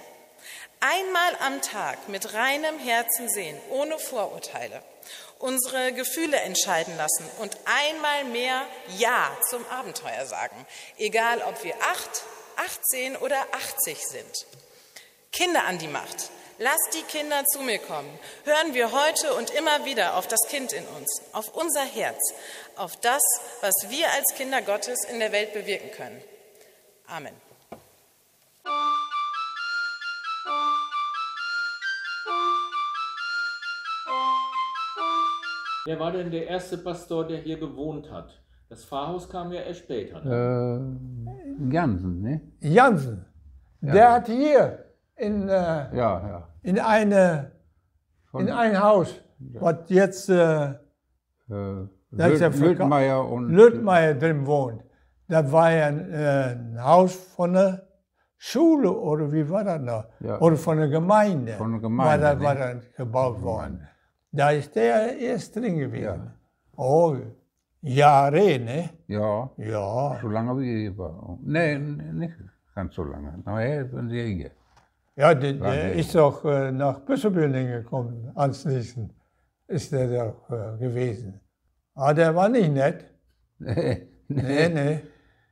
Einmal 0.86 1.34
am 1.40 1.62
Tag 1.62 2.10
mit 2.10 2.34
reinem 2.34 2.78
Herzen 2.78 3.30
sehen, 3.30 3.58
ohne 3.70 3.98
Vorurteile, 3.98 4.82
unsere 5.38 5.94
Gefühle 5.94 6.36
entscheiden 6.36 6.94
lassen 6.98 7.24
und 7.38 7.56
einmal 7.64 8.24
mehr 8.24 8.66
Ja 8.98 9.34
zum 9.48 9.66
Abenteuer 9.68 10.26
sagen, 10.26 10.66
egal 10.98 11.40
ob 11.40 11.64
wir 11.64 11.74
acht, 11.80 12.24
18 12.56 13.16
oder 13.16 13.46
80 13.52 13.96
sind. 14.06 14.46
Kinder 15.32 15.64
an 15.64 15.78
die 15.78 15.88
Macht. 15.88 16.28
Lass 16.58 16.90
die 16.92 17.02
Kinder 17.04 17.42
zu 17.46 17.60
mir 17.60 17.78
kommen. 17.78 18.18
Hören 18.44 18.74
wir 18.74 18.92
heute 18.92 19.32
und 19.32 19.48
immer 19.54 19.86
wieder 19.86 20.16
auf 20.16 20.28
das 20.28 20.40
Kind 20.50 20.74
in 20.74 20.86
uns, 20.88 21.22
auf 21.32 21.48
unser 21.54 21.86
Herz, 21.86 22.20
auf 22.76 22.94
das, 22.96 23.22
was 23.62 23.88
wir 23.88 24.12
als 24.12 24.34
Kinder 24.36 24.60
Gottes 24.60 25.04
in 25.04 25.18
der 25.18 25.32
Welt 25.32 25.54
bewirken 25.54 25.90
können. 25.92 26.22
Amen. 27.06 27.43
Wer 35.86 36.00
war 36.00 36.12
denn 36.12 36.30
der 36.30 36.46
erste 36.46 36.78
Pastor, 36.78 37.26
der 37.26 37.38
hier 37.38 37.58
gewohnt 37.58 38.10
hat? 38.10 38.42
Das 38.70 38.84
Pfarrhaus 38.86 39.28
kam 39.28 39.52
ja 39.52 39.60
erst 39.60 39.80
später. 39.80 40.24
Ne? 40.24 40.96
Äh, 41.60 41.72
Jansen, 41.74 42.22
ne? 42.22 42.40
Jansen. 42.60 43.26
Der 43.82 44.12
hat 44.12 44.26
hier 44.26 44.78
in, 45.16 45.46
äh, 45.48 45.52
Ja, 45.52 46.28
ja. 46.28 46.48
in, 46.62 46.78
eine, 46.80 47.52
in 48.32 48.48
ein 48.50 48.82
Haus, 48.82 49.14
was 49.38 49.76
jetzt 49.88 50.30
äh, 50.30 50.72
Äh, 51.50 51.86
ja 52.16 52.48
Lüttmeier 52.48 53.28
und 53.28 53.50
Lüttmeier 53.50 54.14
drin 54.14 54.46
wohnt. 54.46 54.82
Das 55.28 55.52
war 55.52 55.70
ja 55.70 55.86
ein, 55.88 56.10
äh, 56.10 56.56
ein 56.56 56.82
Haus 56.82 57.14
von 57.36 57.52
der 57.52 57.86
Schule 58.38 58.90
oder 58.90 59.30
wie 59.30 59.48
war 59.50 59.64
das 59.64 59.80
noch? 59.82 60.04
Ja. 60.20 60.40
Oder 60.40 60.56
von 60.56 60.78
der 60.78 60.88
Gemeinde. 60.88 61.52
Von 61.52 61.72
der 61.72 61.80
Gemeinde, 61.82 62.24
War 62.24 62.32
das, 62.32 62.38
ne? 62.38 62.44
war 62.44 62.54
das 62.54 62.92
gebaut 62.96 63.42
worden. 63.42 63.86
Da 64.36 64.50
ist 64.50 64.74
der 64.74 65.16
erst 65.16 65.54
drin 65.54 65.78
gewesen. 65.78 66.02
Ja. 66.02 66.34
Oh, 66.76 67.16
Jahre, 67.80 68.58
ne? 68.58 68.90
Ja, 69.06 69.48
Ja. 69.56 70.18
so 70.20 70.28
lange 70.28 70.58
wie 70.60 70.88
ich 70.88 70.98
war. 70.98 71.38
Nee, 71.42 71.78
nicht 71.78 72.34
ganz 72.74 72.96
so 72.96 73.04
lange. 73.04 73.38
Nachher 73.44 73.88
sind 73.88 74.08
sie 74.10 74.34
hier. 74.34 74.50
Ja, 75.14 75.32
der, 75.34 75.52
der 75.52 75.92
ist 75.92 76.12
doch 76.16 76.44
äh, 76.44 76.72
nach 76.72 76.98
Büsselbünding 77.06 77.68
gekommen, 77.68 78.32
anschließend 78.34 79.12
ist 79.68 79.92
der 79.92 80.08
doch 80.08 80.50
äh, 80.50 80.78
gewesen. 80.78 81.40
Aber 81.94 82.14
der 82.14 82.34
war 82.34 82.48
nicht 82.48 82.72
nett. 82.72 83.04
nee. 83.60 84.08
Nee, 84.26 84.68
nee. 84.68 85.00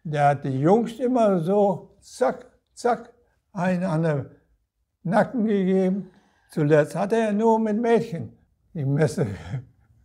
Der 0.03 0.29
hat 0.31 0.43
die 0.45 0.59
Jungs 0.61 0.99
immer 0.99 1.39
so, 1.39 1.97
zack, 2.01 2.47
zack, 2.75 3.13
einen 3.53 3.85
an 3.85 4.03
den 4.03 4.27
Nacken 5.05 5.45
gegeben. 5.47 6.11
Zuletzt 6.51 6.97
hat 6.97 7.13
er 7.13 7.33
nur 7.33 7.61
mit 7.61 7.81
Mädchen 7.81 8.37
die 8.75 8.85
Messe 8.85 9.27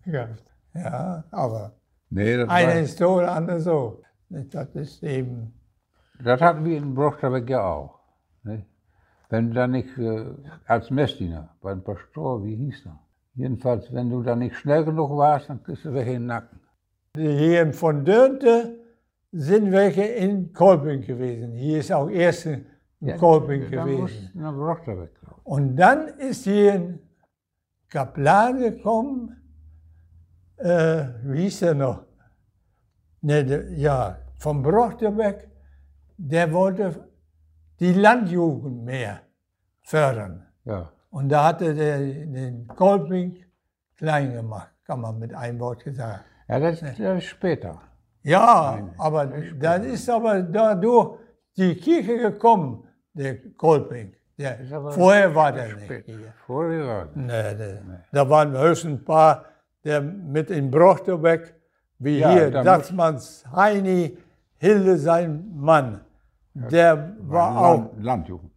gehabt. 0.05 0.43
Ja, 0.73 1.23
aber 1.31 1.73
Nee, 2.09 2.37
das, 2.37 2.49
einer 2.49 2.73
war, 2.73 2.79
ist 2.79 2.97
so, 2.97 3.19
der 3.19 3.31
andere 3.31 3.59
so. 3.59 4.01
Das 4.29 4.69
ist 4.75 5.03
eben, 5.03 5.53
das 6.23 6.41
hatten 6.41 6.65
wir 6.65 6.77
in 6.77 6.93
Brochterbeck 6.93 7.49
ja 7.49 7.63
auch. 7.63 7.99
Ne? 8.43 8.65
Wenn 9.29 9.49
du 9.49 9.53
da 9.55 9.67
nicht 9.67 9.97
äh, 9.97 10.25
als 10.65 10.89
Messdiener 10.89 11.55
beim 11.61 11.83
Pastor, 11.83 12.43
wie 12.43 12.55
hieß 12.55 12.85
er? 12.85 12.99
Jedenfalls, 13.35 13.91
wenn 13.93 14.09
du 14.09 14.23
da 14.23 14.35
nicht 14.35 14.55
schnell 14.55 14.83
genug 14.83 15.17
warst, 15.17 15.49
dann 15.49 15.61
kriegst 15.63 15.85
du 15.85 15.93
welche 15.93 16.11
in 16.11 16.21
den 16.21 16.25
Nacken. 16.27 16.59
hier 17.15 17.73
von 17.73 18.03
Dörnte 18.03 18.79
sind 19.31 19.71
welche 19.71 20.03
in 20.03 20.53
Kolping 20.53 21.01
gewesen. 21.01 21.53
Hier 21.53 21.79
ist 21.79 21.91
auch 21.91 22.09
erst 22.09 22.45
in 22.45 22.65
Kolping 23.17 23.69
Dann 23.69 23.85
gewesen. 23.85 24.01
musst 24.01 24.33
du 24.33 24.39
nach 24.39 24.53
Brochterbeck. 24.53 25.11
Und 25.43 25.75
dann 25.75 26.07
ist 26.19 26.45
hier 26.45 26.99
Kaplan 27.89 28.59
gekommen, 28.59 29.35
äh, 30.57 31.05
wie 31.23 31.43
hieß 31.43 31.59
der 31.59 31.73
noch? 31.75 32.03
Ne, 33.21 33.45
der, 33.45 33.71
ja, 33.71 34.17
von 34.37 34.61
Brochterbeck, 34.61 35.49
der 36.17 36.51
wollte 36.51 37.09
die 37.79 37.93
Landjugend 37.93 38.83
mehr 38.83 39.21
fördern. 39.81 40.45
Ja. 40.65 40.91
Und 41.09 41.29
da 41.29 41.45
hatte 41.45 41.73
der 41.73 41.99
den 41.99 42.67
Kolping 42.67 43.43
klein 43.95 44.33
gemacht, 44.33 44.71
kann 44.83 45.01
man 45.01 45.17
mit 45.17 45.33
einem 45.33 45.59
Wort 45.59 45.83
gesagt. 45.83 46.25
Ja, 46.47 46.59
das, 46.59 46.79
das 46.81 46.99
ist 46.99 47.25
später. 47.25 47.81
Ja, 48.23 48.89
aber 48.97 49.25
dann 49.25 49.83
ist 49.83 50.09
aber 50.09 50.41
dadurch 50.41 51.19
die 51.55 51.75
Kirche 51.75 52.17
gekommen, 52.17 52.87
der 53.13 53.37
Kolping. 53.53 54.13
Der, 54.37 54.59
aber 54.71 54.91
vorher 54.91 55.33
war 55.33 55.51
der 55.51 55.75
nicht 55.75 56.05
hier. 56.05 56.33
Vorher 56.45 56.87
war 56.87 57.05
das. 57.05 57.15
Nee, 57.15 57.53
nee. 57.53 57.97
Da 58.11 58.29
waren 58.29 58.55
höchstens 58.57 58.99
ein 58.99 59.03
paar, 59.03 59.45
der 59.83 60.01
mit 60.01 60.51
in 60.51 60.69
Brochterbeck, 60.69 61.55
wie 61.99 62.19
Ja, 62.19 62.31
hier, 62.31 62.51
da 62.51 62.63
Dachsmanns 62.63 63.45
Heini, 63.51 64.17
Hilde 64.57 64.97
sein 64.97 65.51
Mann. 65.55 66.01
Der 66.53 67.15
war 67.19 67.57
auch, 67.57 67.77
Land, 67.77 68.03
Landjugend. 68.03 68.51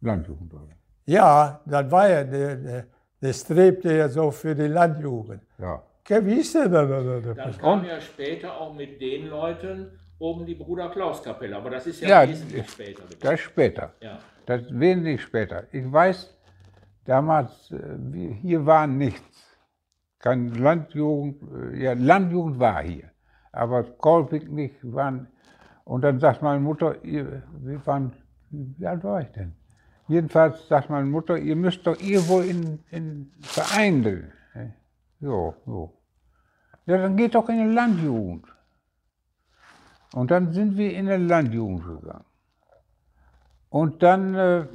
Landjugend 0.00 0.52
war 0.52 0.62
ja, 1.06 1.60
das 1.64 1.90
war 1.90 2.08
ja, 2.08 2.24
der, 2.24 2.56
der, 2.56 2.86
der 3.22 3.32
strebte 3.32 3.94
ja 3.94 4.08
so 4.08 4.30
für 4.32 4.54
die 4.54 4.66
Landjugend. 4.66 5.40
Ja. 5.58 5.82
Okay, 6.00 6.24
Wie 6.24 6.40
ist 6.40 6.54
der 6.54 6.68
da? 6.68 6.84
da, 6.84 7.00
da, 7.00 7.20
da? 7.20 7.34
Dann 7.34 7.58
kam 7.58 7.84
ja 7.84 8.00
später 8.00 8.52
auch 8.60 8.74
mit 8.74 9.00
den 9.00 9.28
Leuten 9.28 9.98
oben 10.18 10.46
die 10.46 10.54
Bruder 10.54 10.88
Klaus 10.90 11.22
Kapelle, 11.22 11.56
aber 11.56 11.70
das 11.70 11.86
ist 11.86 12.00
ja, 12.00 12.22
Ja, 12.22 12.28
wesentlich 12.28 12.68
später. 12.68 13.02
Das 13.20 13.34
ist 13.34 13.40
später. 13.40 13.92
Ja. 14.00 14.18
Das 14.46 14.62
wesentlich 14.70 15.22
später. 15.22 15.64
Ich 15.72 15.90
weiß, 15.92 16.34
damals, 17.04 17.70
äh, 17.72 18.34
hier 18.40 18.64
war 18.64 18.86
nichts. 18.86 19.58
Keine 20.20 20.50
Landjugend, 20.50 21.42
äh, 21.52 21.82
ja, 21.82 21.92
Landjugend 21.92 22.58
war 22.58 22.82
hier. 22.82 23.10
Aber 23.52 23.82
Kolping 23.82 24.54
nicht, 24.54 24.76
waren, 24.82 25.28
und 25.84 26.02
dann 26.02 26.20
sagt 26.20 26.42
meine 26.42 26.60
Mutter, 26.60 27.04
ihr, 27.04 27.42
wir 27.60 27.86
waren, 27.86 28.12
wie 28.50 28.86
alt 28.86 29.02
war 29.04 29.20
ich 29.20 29.30
denn? 29.32 29.54
Jedenfalls 30.08 30.68
sagt 30.68 30.88
meine 30.90 31.06
Mutter, 31.06 31.36
ihr 31.36 31.56
müsst 31.56 31.86
doch 31.86 32.00
irgendwo 32.00 32.40
in, 32.40 32.78
in 32.90 33.32
Verein 33.40 34.02
drin. 34.02 34.32
ne? 34.54 34.74
So, 35.20 35.54
so. 35.64 35.98
Ja, 36.86 36.98
dann 36.98 37.16
geht 37.16 37.34
doch 37.34 37.48
in 37.48 37.58
eine 37.58 37.72
Landjugend. 37.72 38.46
Und 40.12 40.30
dann 40.30 40.52
sind 40.52 40.76
wir 40.76 40.92
in 40.92 41.08
eine 41.08 41.24
Landjugend 41.24 41.84
gegangen. 41.84 42.24
Und 43.76 44.02
dann 44.02 44.34
äh, 44.34 44.66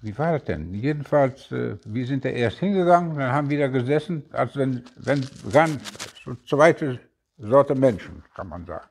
wie 0.00 0.16
war 0.18 0.32
das 0.32 0.44
denn? 0.44 0.74
Jedenfalls, 0.74 1.52
äh, 1.52 1.76
wir 1.84 2.04
sind 2.04 2.24
da 2.24 2.30
erst 2.30 2.58
hingegangen, 2.58 3.16
dann 3.16 3.32
haben 3.32 3.48
wir 3.48 3.60
da 3.60 3.68
gesessen, 3.68 4.24
als 4.32 4.56
wenn, 4.56 4.82
wenn 4.96 5.24
ganz 5.52 5.80
so 6.24 6.34
zweite 6.46 6.98
Sorte 7.36 7.76
Menschen, 7.76 8.24
kann 8.34 8.48
man 8.48 8.64
sagen. 8.66 8.88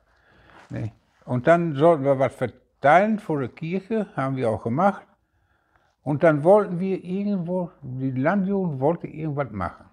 Ne? 0.70 0.92
Und 1.26 1.46
dann 1.46 1.74
sollten 1.74 2.04
wir 2.04 2.18
was 2.18 2.34
verteilen 2.34 3.18
vor 3.18 3.40
der 3.40 3.50
Kirche, 3.50 4.06
haben 4.16 4.36
wir 4.36 4.48
auch 4.48 4.62
gemacht. 4.62 5.06
Und 6.02 6.22
dann 6.22 6.42
wollten 6.42 6.80
wir 6.80 7.04
irgendwo, 7.04 7.70
die 7.82 8.12
Landjugend 8.12 8.80
wollte 8.80 9.08
irgendwas 9.08 9.50
machen. 9.50 9.84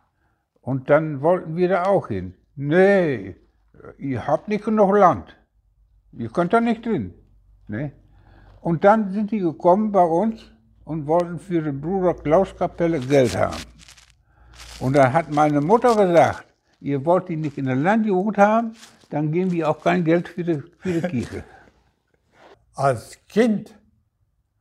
Und 0.62 0.90
dann 0.90 1.22
wollten 1.22 1.58
wir 1.58 1.68
da 1.68 1.84
auch 1.86 2.08
hin. 2.08 2.36
Nee, 2.56 3.36
ihr 3.98 4.28
habt 4.28 4.48
nicht 4.48 4.64
genug 4.64 4.96
Land. 4.96 5.36
Ihr 6.14 6.30
könnt 6.30 6.54
da 6.54 6.62
nicht 6.62 6.86
drin. 6.86 7.14
Ne? 7.68 7.92
Und 8.66 8.84
dann 8.84 9.12
sind 9.12 9.30
die 9.30 9.42
gekommen 9.42 9.92
bei 9.92 10.04
uns 10.04 10.42
und 10.86 11.06
wollten 11.06 11.38
für 11.38 11.62
den 11.62 11.80
Bruder 11.80 12.16
Klaus 12.16 12.56
Kapelle 12.58 13.00
Geld 13.00 13.38
haben. 13.38 13.62
Und 14.80 14.96
dann 14.96 15.14
hat 15.14 15.30
meine 15.32 15.62
Mutter 15.62 15.96
gesagt, 15.96 16.48
ihr 16.80 17.06
wollt 17.06 17.30
die 17.30 17.36
nicht 17.36 17.60
in 17.60 17.66
der 17.66 17.76
Landjugend 17.76 18.40
haben, 18.40 18.76
dann 19.12 19.32
geben 19.32 19.52
wir 19.52 19.70
auch 19.70 19.80
kein 19.84 20.04
Geld 20.04 20.30
für 20.30 20.44
die, 20.44 20.64
für 20.80 21.00
die 21.00 21.08
Kirche. 21.08 21.44
Als 22.74 23.20
Kind 23.28 23.80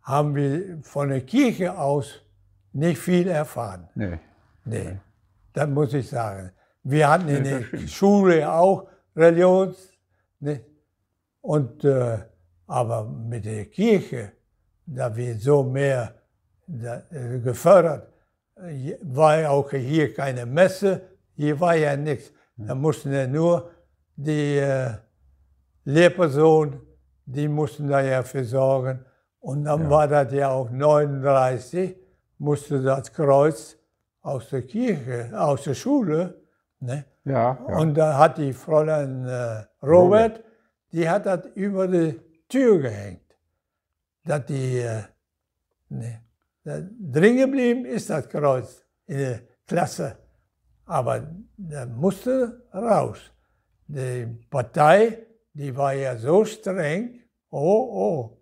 haben 0.03 0.35
wir 0.35 0.81
von 0.83 1.09
der 1.09 1.23
Kirche 1.23 1.75
aus 1.75 2.21
nicht 2.75 2.99
viel 2.99 3.27
erfahren. 3.27 3.89
Nee. 3.95 4.19
Nee, 4.67 4.99
das 5.55 5.71
muss 5.71 5.95
ich 5.95 6.11
sagen. 6.11 6.51
Wir 6.83 7.09
hatten 7.09 7.29
in 7.29 7.45
der 7.45 7.63
Schule 7.89 8.53
auch 8.53 8.87
Religions, 9.17 9.95
ne? 10.41 10.61
und, 11.41 11.85
äh, 11.85 12.19
aber 12.67 13.05
mit 13.05 13.45
der 13.45 13.67
Kirche, 13.67 14.33
da 14.87 15.15
wird 15.15 15.41
so 15.41 15.63
mehr 15.63 16.15
äh, 16.69 17.39
gefördert, 17.41 18.09
war 19.03 19.51
auch 19.51 19.71
hier 19.71 20.15
keine 20.15 20.47
Messe, 20.47 21.01
hier 21.35 21.59
war 21.61 21.75
ja 21.75 21.97
nichts. 21.97 22.33
Da 22.57 22.75
mussten 22.75 23.13
ja 23.13 23.27
nur 23.27 23.71
die 24.17 24.59
äh, 24.59 24.91
Lehrpersonen, 25.85 26.81
die 27.27 27.49
mussten 27.49 27.89
da 27.89 28.01
ja 28.01 28.23
für 28.23 28.45
sorgen. 28.45 29.05
Und 29.41 29.65
dann 29.65 29.83
Ja. 29.83 29.91
war 29.91 30.09
das 30.09 30.33
ja 30.33 30.51
auch 30.51 30.71
39, 30.71 31.97
musste 32.39 32.81
das 32.83 33.13
Kreuz 33.13 33.77
aus 34.23 34.49
der 34.51 34.63
Kirche, 34.63 35.31
aus 35.39 35.65
der 35.65 35.75
Schule, 35.75 36.41
ne? 36.81 37.05
Ja, 37.25 37.59
ja. 37.69 37.77
Und 37.79 37.95
da 37.95 38.19
hat 38.19 38.39
die 38.39 38.53
Fräulein 38.53 39.27
äh, 39.27 39.65
Robert, 39.85 40.43
die 40.93 41.09
hat 41.09 41.27
das 41.27 41.47
über 41.55 41.89
die 41.89 42.21
Tür 42.55 42.79
gehängt. 42.79 43.21
Dass 44.25 44.47
die, 44.47 44.79
äh, 44.79 45.03
ne, 45.89 46.21
drin 46.65 47.37
geblieben 47.37 47.85
ist 47.85 48.09
das 48.11 48.29
Kreuz 48.29 48.85
in 49.07 49.19
der 49.19 49.41
Klasse. 49.67 50.17
Aber 50.87 51.15
da 51.57 51.87
musste 51.87 52.63
raus. 52.73 53.19
Die 53.87 54.27
Partei, 54.51 55.27
die 55.53 55.75
war 55.77 55.93
ja 55.95 56.17
so 56.17 56.45
streng. 56.45 57.21
Oh, 57.51 57.83
oh. 58.05 58.39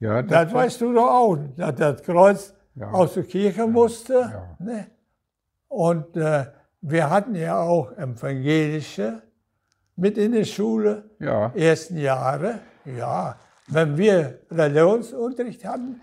ja, 0.00 0.22
Das 0.22 0.52
war- 0.52 0.60
weißt 0.62 0.80
du 0.80 0.92
doch 0.92 1.08
auch, 1.20 1.36
dass 1.56 1.74
das 1.76 2.02
Kreuz 2.02 2.54
Ja. 2.74 2.90
aus 2.90 3.14
der 3.14 3.24
Kirche 3.24 3.66
musste. 3.66 4.14
Ja. 4.14 4.56
Ne? 4.58 4.86
Und 5.68 6.16
äh, 6.16 6.46
wir 6.80 7.08
hatten 7.10 7.34
ja 7.34 7.60
auch 7.60 7.92
evangelische 7.96 9.22
mit 9.96 10.16
in 10.18 10.32
der 10.32 10.44
Schule, 10.44 11.10
Ja, 11.20 11.52
ersten 11.54 11.96
Jahre. 11.98 12.60
Ja, 12.84 13.36
wenn 13.68 13.96
wir 13.96 14.40
Religionsunterricht 14.50 15.64
hatten, 15.64 16.00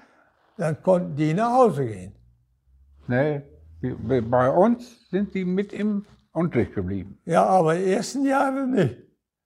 dann 0.57 0.81
konnten 0.81 1.15
die 1.15 1.33
nach 1.33 1.51
Hause 1.51 1.85
gehen. 1.85 2.13
nee, 3.07 3.41
die- 3.81 4.21
bei 4.21 4.49
uns 4.49 5.09
sind 5.09 5.33
die 5.33 5.45
mit 5.45 5.73
im 5.73 6.05
Unterricht 6.31 6.73
geblieben. 6.75 7.17
Ja, 7.25 7.45
aber 7.45 7.75
ersten 7.75 8.25
Jahre 8.25 8.67
nicht. 8.67 8.97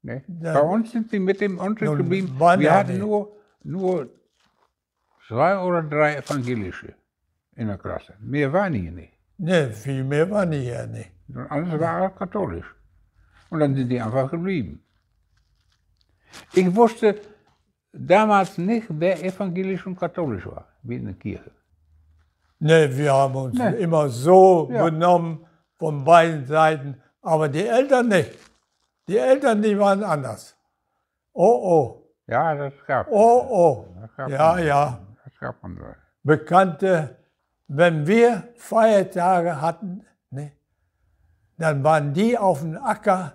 Ne? 0.01 0.23
Ja. 0.41 0.53
Bei 0.53 0.61
uns 0.61 0.91
sind 0.91 1.09
sie 1.09 1.19
mit 1.19 1.39
dem 1.39 1.57
Unterricht 1.59 1.95
geblieben. 1.97 2.35
Wir 2.37 2.73
hatten 2.73 2.97
nur, 2.99 3.37
nur 3.63 4.09
zwei 5.27 5.57
oder 5.57 5.81
drei 5.83 6.15
evangelische 6.17 6.93
in 7.55 7.67
der 7.67 7.77
Klasse. 7.77 8.13
Mehr 8.19 8.51
waren 8.51 8.73
hier 8.73 8.91
nicht. 8.91 9.13
Ne, 9.37 9.71
viel 9.71 10.03
mehr 10.03 10.29
waren 10.29 10.51
die 10.51 10.63
ja 10.65 10.85
nicht. 10.85 11.11
Und 11.29 11.49
Alles 11.49 11.79
war 11.79 12.13
katholisch. 12.15 12.65
Und 13.49 13.59
dann 13.61 13.73
sind 13.75 13.87
die 13.89 13.99
einfach 14.01 14.29
geblieben. 14.29 14.82
Ich 16.53 16.75
wusste 16.75 17.19
damals 17.91 18.57
nicht, 18.57 18.87
wer 18.89 19.23
evangelisch 19.23 19.85
und 19.85 19.99
katholisch 19.99 20.45
war, 20.45 20.65
wie 20.83 20.95
in 20.95 21.05
der 21.05 21.13
Kirche. 21.15 21.51
Ne, 22.59 22.95
wir 22.97 23.13
haben 23.13 23.35
uns 23.35 23.57
Nee. 23.59 23.77
immer 23.83 24.07
so 24.09 24.69
Ja. 24.71 24.83
benommen 24.85 25.45
von 25.77 26.03
beiden 26.03 26.45
Seiten, 26.45 27.01
aber 27.21 27.49
die 27.49 27.65
Eltern 27.67 28.07
nicht. 28.07 28.31
Die 29.07 29.17
Eltern, 29.17 29.61
die 29.61 29.77
waren 29.77 30.03
anders. 30.03 30.55
Oh, 31.33 31.59
oh, 31.63 31.99
Ja, 32.27 32.55
das 32.55 32.73
gab 32.87 33.07
oh, 33.11 33.45
oh. 33.49 33.85
Das 33.99 34.15
gab 34.15 34.29
Ja, 34.29 34.53
man. 34.53 34.65
ja. 34.65 34.99
Das 35.25 35.33
gab 35.39 35.61
man. 35.61 35.77
Bekannte, 36.23 37.17
wenn 37.67 38.07
wir 38.07 38.47
Feiertage 38.55 39.59
hatten, 39.59 40.05
ne, 40.29 40.53
dann 41.57 41.83
waren 41.83 42.13
die 42.13 42.37
auf 42.37 42.61
dem 42.61 42.77
Acker 42.77 43.33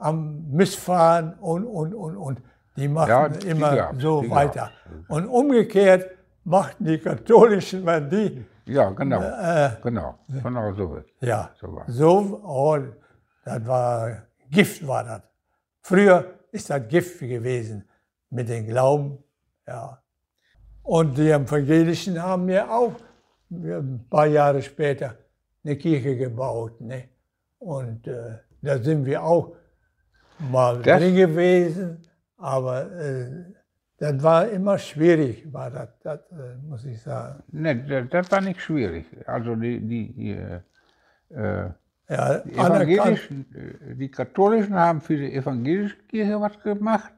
am 0.00 0.50
Missfahren 0.50 1.34
und, 1.34 1.64
und, 1.64 1.94
und, 1.94 2.16
und. 2.16 2.42
Die 2.76 2.88
machten 2.88 3.10
Ja, 3.10 3.28
die 3.28 3.48
immer 3.48 3.76
gab's, 3.76 4.02
so 4.02 4.28
weiter. 4.30 4.70
Und 5.08 5.26
umgekehrt 5.26 6.10
machten 6.44 6.84
die 6.84 6.98
Katholischen, 6.98 7.84
wenn 7.84 8.08
die, 8.08 8.44
Ja, 8.64 8.90
genau. 8.90 9.20
äh, 9.20 9.70
Genau. 9.82 10.18
Genau 10.28 10.72
so 10.72 11.02
Ja, 11.20 11.50
So 11.60 11.74
war's. 11.74 11.92
so, 11.92 12.40
oh, 12.44 12.78
das 13.44 13.66
war 13.66 14.22
Gift 14.50 14.86
war 14.86 15.04
das. 15.04 15.22
Früher 15.82 16.24
ist 16.52 16.70
das 16.70 16.86
Gift 16.88 17.20
gewesen 17.20 17.88
mit 18.30 18.48
dem 18.48 18.66
Glauben, 18.66 19.18
ja. 19.66 19.98
Und 20.82 21.16
die 21.18 21.30
Evangelischen 21.30 22.20
haben 22.22 22.48
ja 22.48 22.68
auch 22.68 22.94
ein 23.50 24.06
paar 24.08 24.26
Jahre 24.26 24.62
später 24.62 25.14
eine 25.64 25.76
Kirche 25.76 26.16
gebaut, 26.16 26.80
ne? 26.80 27.08
Und 27.58 28.06
äh, 28.06 28.38
da 28.62 28.78
sind 28.78 29.04
wir 29.04 29.22
auch 29.22 29.52
mal 30.50 30.82
Das- 30.82 31.00
drin 31.00 31.16
gewesen, 31.16 31.98
aber 32.36 32.90
äh, 32.92 33.44
das 33.98 34.22
war 34.22 34.48
immer 34.48 34.78
schwierig, 34.78 35.44
war 35.52 35.70
das, 35.70 35.88
das 36.02 36.20
äh, 36.32 36.56
muss 36.66 36.84
ich 36.84 37.00
sagen. 37.02 37.42
Ne, 37.52 37.76
das, 37.84 38.08
das 38.10 38.30
war 38.32 38.40
nicht 38.40 38.60
schwierig. 38.60 39.06
Also 39.26 39.54
die, 39.54 39.78
die, 39.80 40.30
äh, 40.30 40.60
äh, 41.30 41.70
Ja, 42.08 42.38
die 42.38 42.54
evangelischen, 42.54 43.46
äh, 43.54 43.94
die 43.94 44.10
katholischen 44.10 44.74
haben 44.74 45.00
für 45.00 45.16
die 45.16 45.34
evangelische 45.34 45.96
Kirche 46.08 46.40
was 46.40 46.58
gemacht 46.62 47.12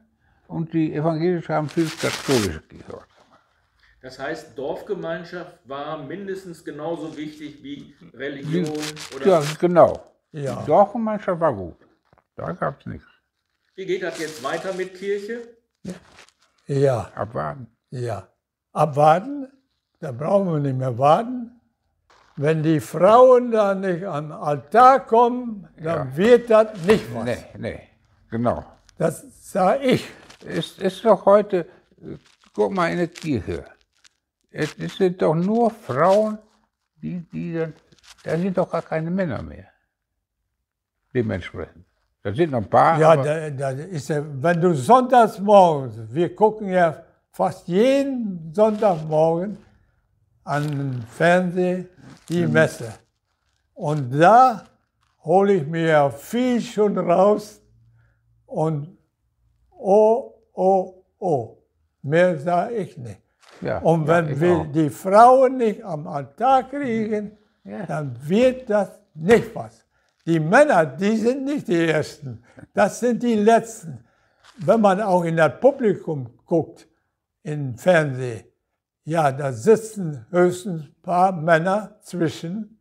und 0.47 0.73
die 0.73 0.93
evangelischen 0.93 1.55
haben 1.55 1.69
für 1.69 1.81
die 1.81 1.95
katholische 1.97 2.61
Kirche 2.61 2.85
was 2.91 3.07
gemacht. 3.07 3.39
Das 4.01 4.19
heißt, 4.19 4.57
Dorfgemeinschaft 4.57 5.57
war 5.65 6.03
mindestens 6.03 6.63
genauso 6.65 7.15
wichtig 7.15 7.63
wie 7.63 7.95
Religion 8.13 8.67
oder 9.15 9.25
Ja, 9.25 9.41
genau. 9.57 10.03
Ja. 10.33 10.59
Die 10.61 10.65
Dorfgemeinschaft 10.65 11.39
war 11.39 11.53
gut. 11.55 11.77
Da 12.35 12.51
gab 12.51 12.79
es 12.81 12.85
nichts. 12.87 13.07
Wie 13.75 13.85
geht 13.85 14.03
das 14.03 14.19
jetzt 14.19 14.43
weiter 14.43 14.73
mit 14.73 14.93
Kirche? 14.95 15.57
Ja. 16.67 17.11
Abwarten. 17.15 17.67
Ja, 17.89 18.27
abwarten, 18.71 19.47
da 19.99 20.11
brauchen 20.11 20.51
wir 20.51 20.59
nicht 20.59 20.77
mehr 20.77 20.97
warten. 20.97 21.61
Wenn 22.35 22.63
die 22.63 22.79
Frauen 22.79 23.51
da 23.51 23.75
nicht 23.75 24.03
am 24.03 24.31
Altar 24.31 25.05
kommen, 25.05 25.67
dann 25.77 26.17
wird 26.17 26.49
das 26.49 26.75
nicht 26.87 27.13
was. 27.13 27.25
Nee, 27.25 27.45
nee, 27.59 27.79
genau. 28.31 28.65
Das 28.97 29.51
sage 29.51 29.83
ich. 29.83 30.09
Es 30.43 30.79
ist 30.79 31.05
doch 31.05 31.25
heute, 31.25 31.67
guck 32.53 32.73
mal 32.73 32.91
in 32.91 32.97
der 32.97 33.07
Kirche. 33.07 33.65
Es, 34.49 34.75
es 34.79 34.97
sind 34.97 35.21
doch 35.21 35.35
nur 35.35 35.69
Frauen, 35.69 36.39
die, 36.95 37.19
die 37.31 37.53
dann, 37.53 37.73
da 38.23 38.37
sind 38.37 38.57
doch 38.57 38.71
gar 38.71 38.81
keine 38.81 39.11
Männer 39.11 39.43
mehr. 39.43 39.67
Dementsprechend. 41.13 41.85
Da 42.23 42.33
sind 42.33 42.51
noch 42.51 42.59
ein 42.59 42.69
paar. 42.69 42.99
Ja, 42.99 43.15
da, 43.17 43.49
da 43.49 43.69
ist 43.71 44.07
ja, 44.09 44.23
wenn 44.41 44.61
du 44.61 44.73
sonntags 44.73 45.39
morgens, 45.39 45.95
wir 46.09 46.33
gucken 46.33 46.69
ja 46.69 47.03
fast 47.31 47.67
jeden 47.67 48.51
Sonntagmorgen 48.53 49.57
an 50.45 50.63
den 50.67 51.01
Fernsehen 51.09 51.89
die 52.29 52.47
Messe. 52.47 52.93
Und 53.73 54.11
da 54.17 54.63
hole 55.25 55.53
ich 55.55 55.67
mir 55.67 55.87
ja 55.87 56.09
viel 56.09 56.61
schon 56.61 56.97
raus 56.97 57.61
und 58.45 58.97
oh, 59.71 60.33
oh, 60.53 61.03
oh, 61.19 61.57
mehr 62.03 62.37
sage 62.39 62.75
ich 62.75 62.97
nicht. 62.97 63.19
ja, 63.61 63.79
Und 63.79 64.01
ja, 64.03 64.07
wenn 64.07 64.29
ich 64.33 64.39
wir 64.39 64.57
auch. 64.59 64.71
die 64.71 64.89
Frauen 64.89 65.57
nicht 65.57 65.83
am 65.83 66.07
Altar 66.07 66.63
kriegen, 66.69 67.37
Ja. 67.65 67.85
dann 67.85 68.15
wird 68.27 68.69
das 68.69 68.99
nicht 69.13 69.53
was. 69.55 69.82
Die 70.25 70.39
Männer, 70.39 70.85
die 70.85 71.17
sind 71.17 71.43
nicht 71.43 71.67
die 71.67 71.87
Ersten, 71.87 72.43
das 72.73 72.99
sind 72.99 73.21
die 73.23 73.35
Letzten. 73.35 74.03
Wenn 74.57 74.81
man 74.81 75.01
auch 75.01 75.23
in 75.23 75.35
das 75.35 75.59
Publikum 75.59 76.39
guckt, 76.45 76.87
im 77.41 77.77
Fernsehen, 77.77 78.45
ja, 79.03 79.31
da 79.31 79.51
sitzen 79.51 80.25
höchstens 80.29 80.83
ein 80.83 80.95
paar 81.01 81.31
Männer 81.33 81.97
zwischen, 82.01 82.79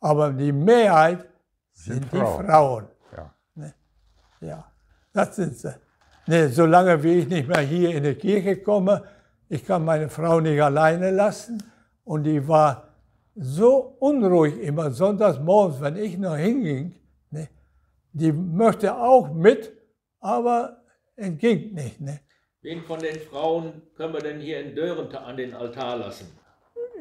aber 0.00 0.30
die 0.32 0.52
Mehrheit 0.52 1.26
sind, 1.72 2.02
Sind 2.02 2.12
die 2.12 2.18
Frauen. 2.18 2.46
Frauen. 2.46 2.88
Ja. 3.16 3.34
Ne? 3.54 3.74
Ja, 4.40 4.70
das 5.12 5.36
sind 5.36 5.56
sie. 5.56 5.74
Ne, 6.26 6.48
solange 6.48 7.02
wie 7.02 7.14
ich 7.20 7.28
nicht 7.28 7.48
mehr 7.48 7.60
hier 7.60 7.94
in 7.94 8.02
die 8.02 8.14
Kirche 8.14 8.58
komme, 8.62 9.04
ich 9.48 9.64
kann 9.64 9.84
meine 9.84 10.08
Frau 10.08 10.40
nicht 10.40 10.62
alleine 10.62 11.10
lassen 11.10 11.62
und 12.04 12.24
die 12.24 12.46
war 12.46 12.93
so 13.34 13.96
unruhig 13.98 14.60
immer 14.60 14.90
sonntags 14.90 15.38
morgens, 15.38 15.80
wenn 15.80 15.96
ich 15.96 16.18
noch 16.18 16.36
hinging. 16.36 16.94
Ne? 17.30 17.48
Die 18.12 18.32
möchte 18.32 18.96
auch 18.96 19.32
mit, 19.32 19.72
aber 20.20 20.82
es 21.16 21.36
ging 21.38 21.74
nicht. 21.74 22.00
Ne? 22.00 22.20
Wen 22.62 22.82
von 22.82 22.98
den 22.98 23.18
Frauen 23.20 23.82
können 23.96 24.14
wir 24.14 24.20
denn 24.20 24.40
hier 24.40 24.60
in 24.60 24.74
Dörente 24.74 25.20
an 25.20 25.36
den 25.36 25.54
Altar 25.54 25.96
lassen? 25.96 26.26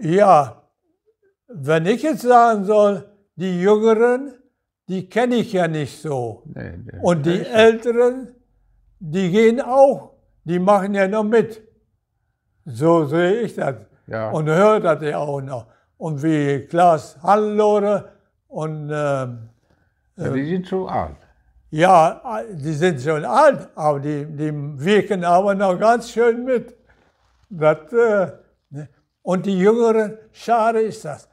Ja, 0.02 0.64
wenn 1.48 1.86
ich 1.86 2.02
jetzt 2.02 2.24
sagen 2.24 2.66
soll, 2.66 3.10
die 3.36 3.62
Jüngeren, 3.62 4.34
die 4.88 5.08
kenne 5.08 5.36
ich 5.36 5.54
ja 5.54 5.68
nicht 5.68 6.02
so. 6.02 6.44
Nee, 6.46 6.78
nee. 6.78 7.00
Und 7.02 7.26
die 7.26 7.46
Älteren, 7.46 8.36
die 9.00 9.32
gehen 9.32 9.62
auch, 9.62 10.16
die 10.44 10.60
machen 10.60 10.94
ja 10.94 11.08
noch 11.08 11.24
mit. 11.24 11.62
So 12.66 13.06
sehe 13.06 13.42
ich 13.42 13.56
das. 13.56 13.76
Ja. 14.08 14.32
Und 14.32 14.48
höre 14.48 14.80
das 14.80 15.02
ja 15.02 15.18
auch 15.18 15.42
noch. 15.42 15.68
Und 15.98 16.22
wie 16.24 16.66
Klaas 16.68 17.18
Hannelore 17.22 18.12
und 18.48 18.90
ähm, 18.94 19.50
Ja, 20.16 20.30
die 20.30 20.46
sind 20.46 20.68
zu 20.68 20.88
alt. 20.88 21.18
ja, 21.70 22.22
die 22.52 22.74
sind 22.74 23.02
schon 23.02 23.26
alt, 23.26 23.70
aber 23.76 24.00
die, 24.00 24.26
die 24.26 24.52
wirken 24.54 25.24
aber 25.24 25.56
noch 25.56 25.80
ganz 25.80 26.12
schön 26.12 26.44
mit. 26.46 26.76
Das, 27.50 27.92
äh, 27.94 28.32
ne? 28.70 28.90
Und 29.22 29.46
die 29.46 29.58
Jüngeren, 29.58 30.18
schade 30.32 30.82
ist 30.82 31.06
das. 31.06 31.30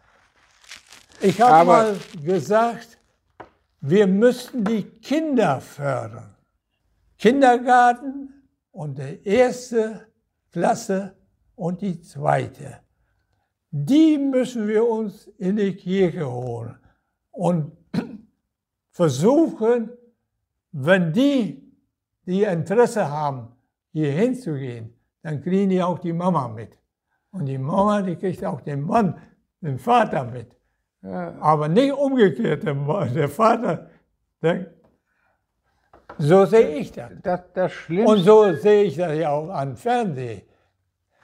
Ich 1.21 1.41
habe 1.41 1.67
mal 1.67 1.97
gesagt, 2.25 2.99
wir 3.81 4.07
müssten 4.07 4.65
die 4.65 4.85
Kinder 4.85 5.61
fördern. 5.61 6.35
Kindergarten 7.19 8.45
und 8.73 8.99
die 8.99 9.21
erste 9.25 10.07
Klasse 10.53 11.15
und 11.55 11.83
die 11.83 12.01
zweite. 12.01 12.81
Die 13.71 14.19
müssen 14.19 14.67
wir 14.67 14.87
uns 14.87 15.27
in 15.39 15.57
die 15.57 15.75
Kirche 15.75 16.31
holen 16.31 16.77
und 17.31 17.73
versuchen, 18.91 19.91
wenn 20.73 21.13
die, 21.13 21.73
die 22.27 22.43
Interesse 22.43 23.09
haben, 23.09 23.49
hier 23.93 24.13
hinzugehen, 24.13 24.95
dann 25.23 25.41
kriegen 25.43 25.71
die 25.71 25.83
auch 25.83 25.99
die 25.99 26.13
Mama 26.13 26.49
mit. 26.49 26.77
Und 27.33 27.47
die 27.47 27.59
Mama, 27.59 28.03
die 28.03 28.17
kriegt 28.17 28.45
auch 28.45 28.61
den 28.61 28.83
Mann, 28.83 29.21
den 29.61 29.79
Vater 29.79 30.25
mit. 30.25 30.57
Aber 31.03 31.69
nicht 31.69 31.93
umgekehrt, 31.93 32.65
der, 32.65 33.29
Vater. 33.29 33.89
Der, 34.43 34.67
so 36.19 36.45
sehe 36.45 36.79
ich 36.79 36.93
das. 36.93 37.11
Das, 37.23 37.41
das, 37.55 37.73
Und 37.73 37.79
Schlimmste, 37.79 38.19
so 38.19 38.53
sehe 38.53 38.85
ich 38.85 38.97
das 38.97 39.17
ja 39.17 39.31
auch 39.31 39.49
am 39.49 39.77
Fernsehen. 39.77 40.43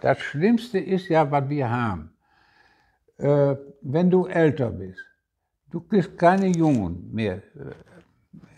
das 0.00 0.18
Schlimmste 0.18 0.78
ist 0.78 1.08
ja, 1.08 1.30
was 1.30 1.48
wir 1.48 1.70
haben. 1.70 2.15
Äh, 3.18 3.56
wenn 3.80 4.10
du 4.10 4.26
älter 4.26 4.70
bist, 4.70 5.00
du 5.70 5.80
kriegst 5.80 6.18
keine 6.18 6.48
Jungen 6.48 7.10
mehr. 7.12 7.36
Äh, 7.36 7.72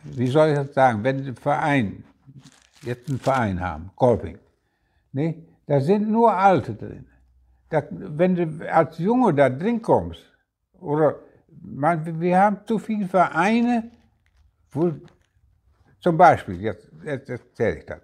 Wie 0.04 0.26
soll 0.26 0.48
ich 0.48 0.56
das 0.56 0.74
sagen? 0.74 1.04
Wenn 1.04 1.26
ein 1.26 1.36
Verein, 1.36 2.04
jetzt 2.82 3.08
einen 3.08 3.20
Verein 3.20 3.60
haben, 3.60 3.90
Kolping, 3.94 4.38
ne? 5.12 5.46
da 5.66 5.80
sind 5.80 6.10
nur 6.10 6.32
Alte 6.32 6.74
drin. 6.74 7.06
Da, 7.70 7.82
wenn 7.90 8.34
du 8.34 8.72
als 8.72 8.98
Junge 8.98 9.34
da 9.34 9.48
drin 9.48 9.80
kommst, 9.82 10.22
oder 10.80 11.16
man, 11.60 12.20
wir 12.20 12.38
haben 12.38 12.58
zu 12.66 12.78
viele 12.78 13.06
Vereine, 13.06 13.90
wo, 14.70 14.92
zum 16.00 16.16
Beispiel, 16.16 16.60
jetzt, 16.60 16.88
jetzt 17.04 17.28
erzähle 17.28 17.78
ich 17.78 17.86
das. 17.86 18.00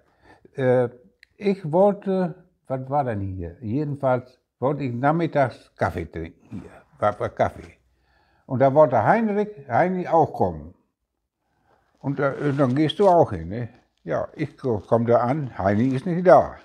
Äh, 0.55 0.89
ich 1.37 1.69
wollte, 1.69 2.35
was 2.67 2.89
war 2.89 3.03
denn 3.03 3.21
hier? 3.21 3.57
Jedenfalls 3.61 4.39
wollte 4.65 4.83
ich 4.83 4.93
nachmittags 4.93 5.71
Kaffee 5.75 6.05
trinken 6.05 6.63
hier, 6.63 7.29
Kaffee. 7.29 7.77
Und 8.47 8.59
da 8.59 8.73
wollte 8.73 9.03
Heinrich, 9.03 9.49
Heini 9.69 10.07
auch 10.07 10.33
kommen. 10.33 10.73
Und 11.99 12.17
da, 12.17 12.33
äh, 12.33 12.51
dann 12.51 12.73
gehst 12.73 12.97
du 12.97 13.07
auch 13.07 13.31
hin. 13.31 13.49
Ne? 13.49 13.69
Ja, 14.03 14.27
ich 14.35 14.57
komme 14.57 15.05
da 15.05 15.17
an, 15.17 15.55
Heini 15.55 15.89
ist 15.95 16.07
nicht 16.07 16.25
da. 16.25 16.55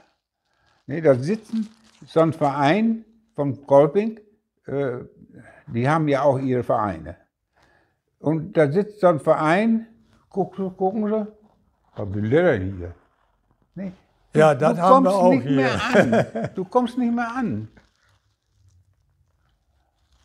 Ne, 0.86 1.02
da 1.02 1.14
sitzen 1.14 1.68
so 2.06 2.20
ein 2.20 2.32
Verein 2.32 3.04
von 3.34 3.66
Kolping, 3.66 4.18
äh, 4.66 4.98
die 5.66 5.86
haben 5.86 6.08
ja 6.08 6.22
auch 6.22 6.38
ihre 6.38 6.62
Vereine. 6.62 7.16
Und 8.18 8.56
da 8.56 8.70
sitzt 8.72 9.00
so 9.00 9.08
ein 9.08 9.20
Verein, 9.20 9.86
guck, 10.30 10.56
gucken 10.56 11.06
sie, 11.06 11.26
was 11.96 12.14
will 12.14 12.30
der 12.30 12.58
denn 12.58 12.76
hier? 12.78 12.94
Ne? 13.74 13.92
Ja, 14.34 14.54
das 14.54 14.78
haben 14.78 15.04
wir 15.04 15.14
auch 15.14 15.34
nicht 15.34 15.46
hier. 15.46 16.50
Du 16.54 16.64
kommst 16.64 16.96
nicht 16.96 17.14
mehr 17.14 17.30
an. 17.34 17.68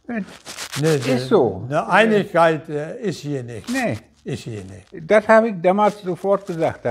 Nee, 0.08 0.96
Ist 1.16 1.30
so. 1.30 1.64
Eine 1.68 1.88
Einigkeit 1.88 2.68
äh, 2.70 3.00
ist 3.02 3.20
hier 3.20 3.44
nicht. 3.44 3.70
Nee, 3.70 3.98
Ist 4.24 4.44
hier 4.44 4.62
nicht. 4.64 5.10
das 5.10 5.28
habe 5.28 5.50
ich 5.50 5.56
damals 5.62 6.02
sofort 6.02 6.46
gesagt, 6.46 6.86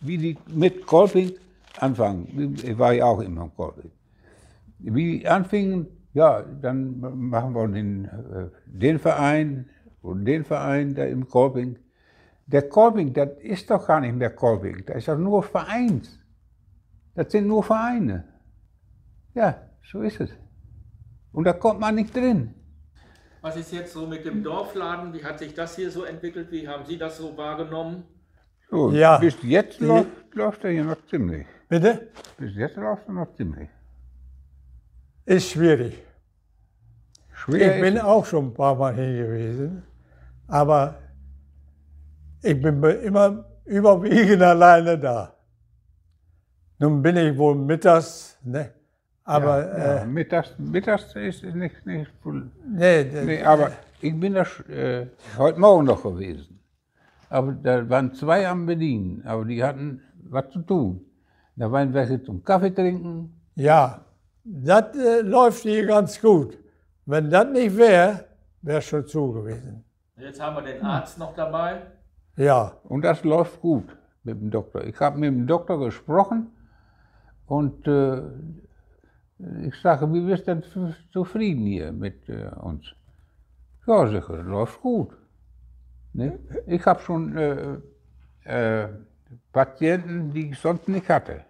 wie 0.00 0.18
die 0.18 0.38
mit 0.48 0.86
Kolping 0.86 1.32
anfangen. 1.78 2.56
Ich 2.62 2.78
war 2.78 2.92
ja 2.92 3.06
auch 3.06 3.20
immer 3.20 3.44
im 3.44 3.54
Kolping. 3.54 3.90
Wie 4.78 5.18
die 5.18 5.28
anfingen, 5.28 5.86
ja, 6.12 6.42
dann 6.42 7.00
machen 7.30 7.54
wir 7.54 7.68
den, 7.68 8.04
äh, 8.04 8.48
den 8.66 8.98
Verein 8.98 9.68
und 10.02 10.24
den 10.24 10.44
Verein 10.44 10.94
da 10.94 11.04
im 11.04 11.26
Kolping. 11.28 11.78
Der 12.46 12.68
Kolping, 12.68 13.12
das 13.14 13.30
ist 13.40 13.70
doch 13.70 13.86
gar 13.86 14.00
nicht 14.00 14.14
mehr 14.14 14.30
Kolping, 14.30 14.84
das 14.84 14.96
ist 14.98 15.08
doch 15.08 15.16
nur 15.18 15.42
Vereins. 15.42 16.18
Das 17.14 17.30
sind 17.32 17.46
nur 17.46 17.62
Vereine. 17.62 18.24
Ja, 19.34 19.56
so 19.90 20.02
ist 20.02 20.20
es. 20.20 20.30
Und 21.32 21.44
da 21.44 21.52
kommt 21.52 21.80
man 21.80 21.94
nicht 21.94 22.14
drin. 22.14 22.54
Was 23.40 23.56
ist 23.56 23.72
jetzt 23.72 23.92
so 23.92 24.06
mit 24.06 24.24
dem 24.24 24.44
Dorfladen? 24.44 25.12
Wie 25.12 25.24
hat 25.24 25.38
sich 25.38 25.54
das 25.54 25.74
hier 25.74 25.90
so 25.90 26.04
entwickelt? 26.04 26.52
Wie 26.52 26.68
haben 26.68 26.84
Sie 26.84 26.96
das 26.96 27.18
so 27.18 27.36
wahrgenommen? 27.36 28.04
So, 28.70 28.90
Ja. 28.92 29.18
Bis 29.18 29.36
jetzt 29.42 29.80
läuft, 29.80 30.34
läuft 30.34 30.64
er 30.64 30.70
hier 30.70 30.84
noch 30.84 31.04
ziemlich. 31.06 31.46
Bitte? 31.68 32.08
Bis 32.38 32.54
jetzt 32.54 32.76
läuft 32.76 33.08
er 33.08 33.14
noch 33.14 33.34
ziemlich. 33.34 33.68
Ist 35.24 35.50
schwierig. 35.50 35.94
Schwer 37.32 37.74
Ich 37.76 37.80
bin 37.82 37.98
auch 37.98 38.24
schon 38.24 38.46
ein 38.46 38.54
paar 38.54 38.76
Mal 38.76 38.94
hier 38.94 39.26
gewesen, 39.26 39.82
aber 40.46 40.98
ich 42.42 42.60
bin 42.60 42.82
immer 42.82 43.44
überwiegend 43.64 44.42
alleine 44.54 44.98
da. 44.98 45.34
Nun 46.78 47.02
bin 47.02 47.16
ich 47.16 47.36
wohl 47.36 47.54
mittags, 47.54 48.38
ne? 48.44 48.72
Aber 49.24 49.58
ja, 49.78 49.94
äh, 50.02 50.06
mittags, 50.06 50.54
mittags 50.58 51.14
ist 51.16 51.44
es 51.44 51.54
nicht, 51.54 51.84
nicht 51.86 52.10
voll. 52.22 52.50
nee, 52.68 53.04
das- 53.04 53.24
Nee, 53.24 53.42
aber 53.42 53.72
ich 54.00 54.18
bin 54.18 54.34
da 54.34 54.42
äh, 54.68 55.06
heute 55.38 55.58
Morgen 55.60 55.84
noch 55.86 56.02
gewesen. 56.02 56.58
Aber 57.30 57.52
da 57.52 57.88
waren 57.88 58.12
zwei 58.14 58.46
am 58.48 58.66
Bedienen, 58.66 59.22
aber 59.24 59.44
die 59.44 59.62
hatten 59.62 60.00
was 60.28 60.50
zu 60.50 60.60
tun. 60.62 61.04
Da 61.56 61.70
waren 61.70 61.92
welche 61.94 62.22
zum 62.22 62.42
Kaffee 62.44 62.70
trinken. 62.74 63.32
ja, 63.54 64.04
das 64.44 64.96
äh, 64.96 65.20
läuft 65.20 65.62
hier 65.62 65.86
ganz 65.86 66.20
gut. 66.20 66.58
Wenn 67.06 67.30
das 67.30 67.46
nicht 67.48 67.76
wäre, 67.76 68.24
wäre 68.62 68.78
es 68.78 68.84
schon 68.86 69.06
zu 69.06 69.32
gewesen. 69.32 69.84
Jetzt 70.16 70.40
haben 70.40 70.56
wir 70.56 70.62
den 70.62 70.82
Arzt 70.82 71.18
noch 71.18 71.34
dabei. 71.34 71.82
Ja, 72.36 72.72
Und 72.84 73.02
das 73.04 73.22
läuft 73.24 73.60
gut 73.60 73.96
mit 74.24 74.40
dem 74.40 74.50
Doktor. 74.50 74.84
Ich 74.84 74.98
habe 75.00 75.18
mit 75.18 75.28
dem 75.28 75.46
Doktor 75.46 75.78
gesprochen 75.78 76.50
und 77.46 77.86
äh, 77.86 78.22
ich 79.66 79.74
sage, 79.80 80.12
wie 80.12 80.20
bist 80.20 80.46
du 80.46 80.56
denn 80.56 80.94
zufrieden 81.12 81.66
hier 81.66 81.92
mit 81.92 82.28
äh, 82.28 82.46
uns? 82.60 82.84
Ja, 83.86 84.06
sicher, 84.06 84.36
läuft 84.42 84.80
gut. 84.80 85.10
Ne? 86.12 86.38
Ich 86.66 86.84
habe 86.86 87.00
schon 87.00 87.36
äh, 87.36 87.76
äh, 88.44 88.88
Patienten, 89.52 90.30
die 90.32 90.50
ich 90.50 90.58
sonst 90.58 90.88
nicht 90.88 91.08
hatte. 91.08 91.44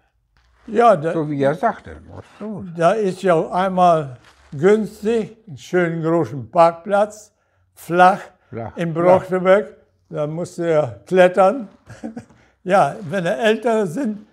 ja 0.66 0.96
da, 0.96 1.12
So 1.12 1.28
wie 1.28 1.42
er 1.42 1.54
sagte, 1.54 2.00
läuft 2.08 2.38
gut. 2.38 2.66
da 2.76 2.92
ist 2.92 3.22
ja 3.22 3.50
einmal 3.50 4.16
günstig, 4.52 5.36
einen 5.46 5.56
schönen 5.58 6.02
großen 6.02 6.50
Parkplatz, 6.50 7.34
flach, 7.74 8.20
Flach, 8.48 8.76
in. 8.76 8.94
Brochterberg. 8.94 9.76
Da 10.08 10.26
musst 10.26 10.58
du 10.58 10.70
ja 10.70 10.96
klettern. 11.06 11.68
ja, 12.64 12.96
wenn 13.08 13.24
er 13.26 13.38
älter 13.38 13.86
sind, 13.86 14.26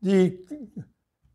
die, 0.00 0.38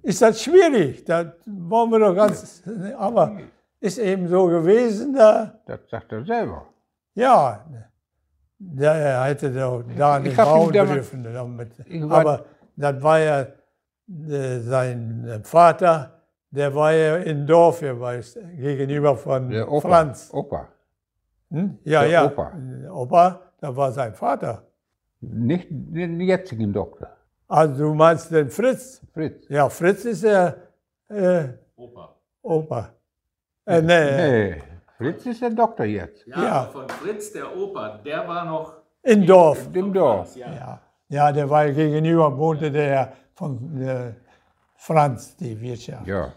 ist 0.03 0.21
das 0.21 0.41
schwierig. 0.41 1.03
Da 1.05 1.33
wollen 1.45 1.89
wir 1.91 1.99
doch 1.99 2.15
ganz, 2.15 2.63
aber 2.97 3.37
ist 3.79 3.97
eben 3.99 4.27
so 4.27 4.47
gewesen 4.47 5.13
da. 5.13 5.59
Das 5.65 5.79
sagt 5.89 6.11
er 6.11 6.23
selber. 6.25 6.65
Ja, 7.15 7.65
der 8.59 9.23
hätte 9.25 9.51
doch 9.51 9.83
da 9.97 10.17
Ich 10.19 10.23
nicht 10.25 10.37
bauen 10.37 10.71
dürfen. 10.71 11.23
Damit. 11.23 11.71
Ich 11.85 12.01
war- 12.09 12.19
Aber 12.21 12.45
das 12.75 13.01
war 13.01 13.19
ja 13.19 13.41
äh, 13.41 14.59
sein 14.59 15.41
Vater, 15.43 16.17
Der 16.53 16.75
war 16.75 16.91
ja 16.91 17.15
in 17.17 17.47
Dorf, 17.47 17.81
er 17.81 17.97
weiß, 17.99 18.37
gegenüber 18.57 19.15
von 19.15 19.49
Der 19.49 19.71
Opa. 19.71 19.87
Franz. 19.87 20.29
Opa. 20.33 20.67
Hm? 21.49 21.77
Ja, 21.85 22.01
Der 22.01 22.09
ja. 22.09 22.25
Opa. 22.25 22.51
Opa, 22.91 23.39
da 23.61 23.73
war 23.75 23.91
sein 23.93 24.13
Vater. 24.13 24.63
Nicht 25.21 25.67
den 25.71 26.19
jetzigen 26.19 26.73
Doktor. 26.73 27.07
Also 27.51 27.83
du 27.83 27.93
meinst 27.93 28.31
den 28.31 28.49
Fritz? 28.49 29.01
Fritz. 29.13 29.45
Ja, 29.49 29.67
Fritz 29.69 30.05
ist 30.05 30.23
der 30.23 30.55
äh, 31.09 31.49
Opa. 31.75 32.15
Opa. 32.41 32.93
Äh, 33.65 33.81
nee, 33.81 34.51
Nee, 34.51 34.63
Fritz 34.97 35.25
ist 35.25 35.41
der 35.41 35.49
Doktor 35.49 35.85
jetzt. 35.85 36.25
Ja. 36.27 36.63
von 36.71 36.87
Fritz, 36.87 37.33
der 37.33 37.53
Opa, 37.57 37.97
der 38.05 38.25
war 38.25 38.45
noch. 38.45 38.75
in 39.03 39.25
Dorf. 39.25 39.67
Im 39.73 39.91
Dorf. 39.91 40.33
Ja. 40.37 40.79
ja, 41.09 41.31
der 41.33 41.49
war 41.49 41.69
gegenüber, 41.69 42.37
wohnte 42.37 42.71
der 42.71 43.11
von 43.33 43.81
äh, 43.81 44.13
Franz, 44.77 45.35
die 45.35 45.59
Wirtschaft. 45.59 46.07
Ja. 46.07 46.31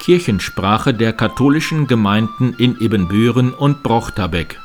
Kirchensprache 0.00 0.94
der 0.94 1.12
katholischen 1.12 1.86
Gemeinden 1.86 2.54
in 2.58 2.76
Ibbenbüren 2.80 3.52
und 3.52 3.82
Brochterbeck. 3.82 4.58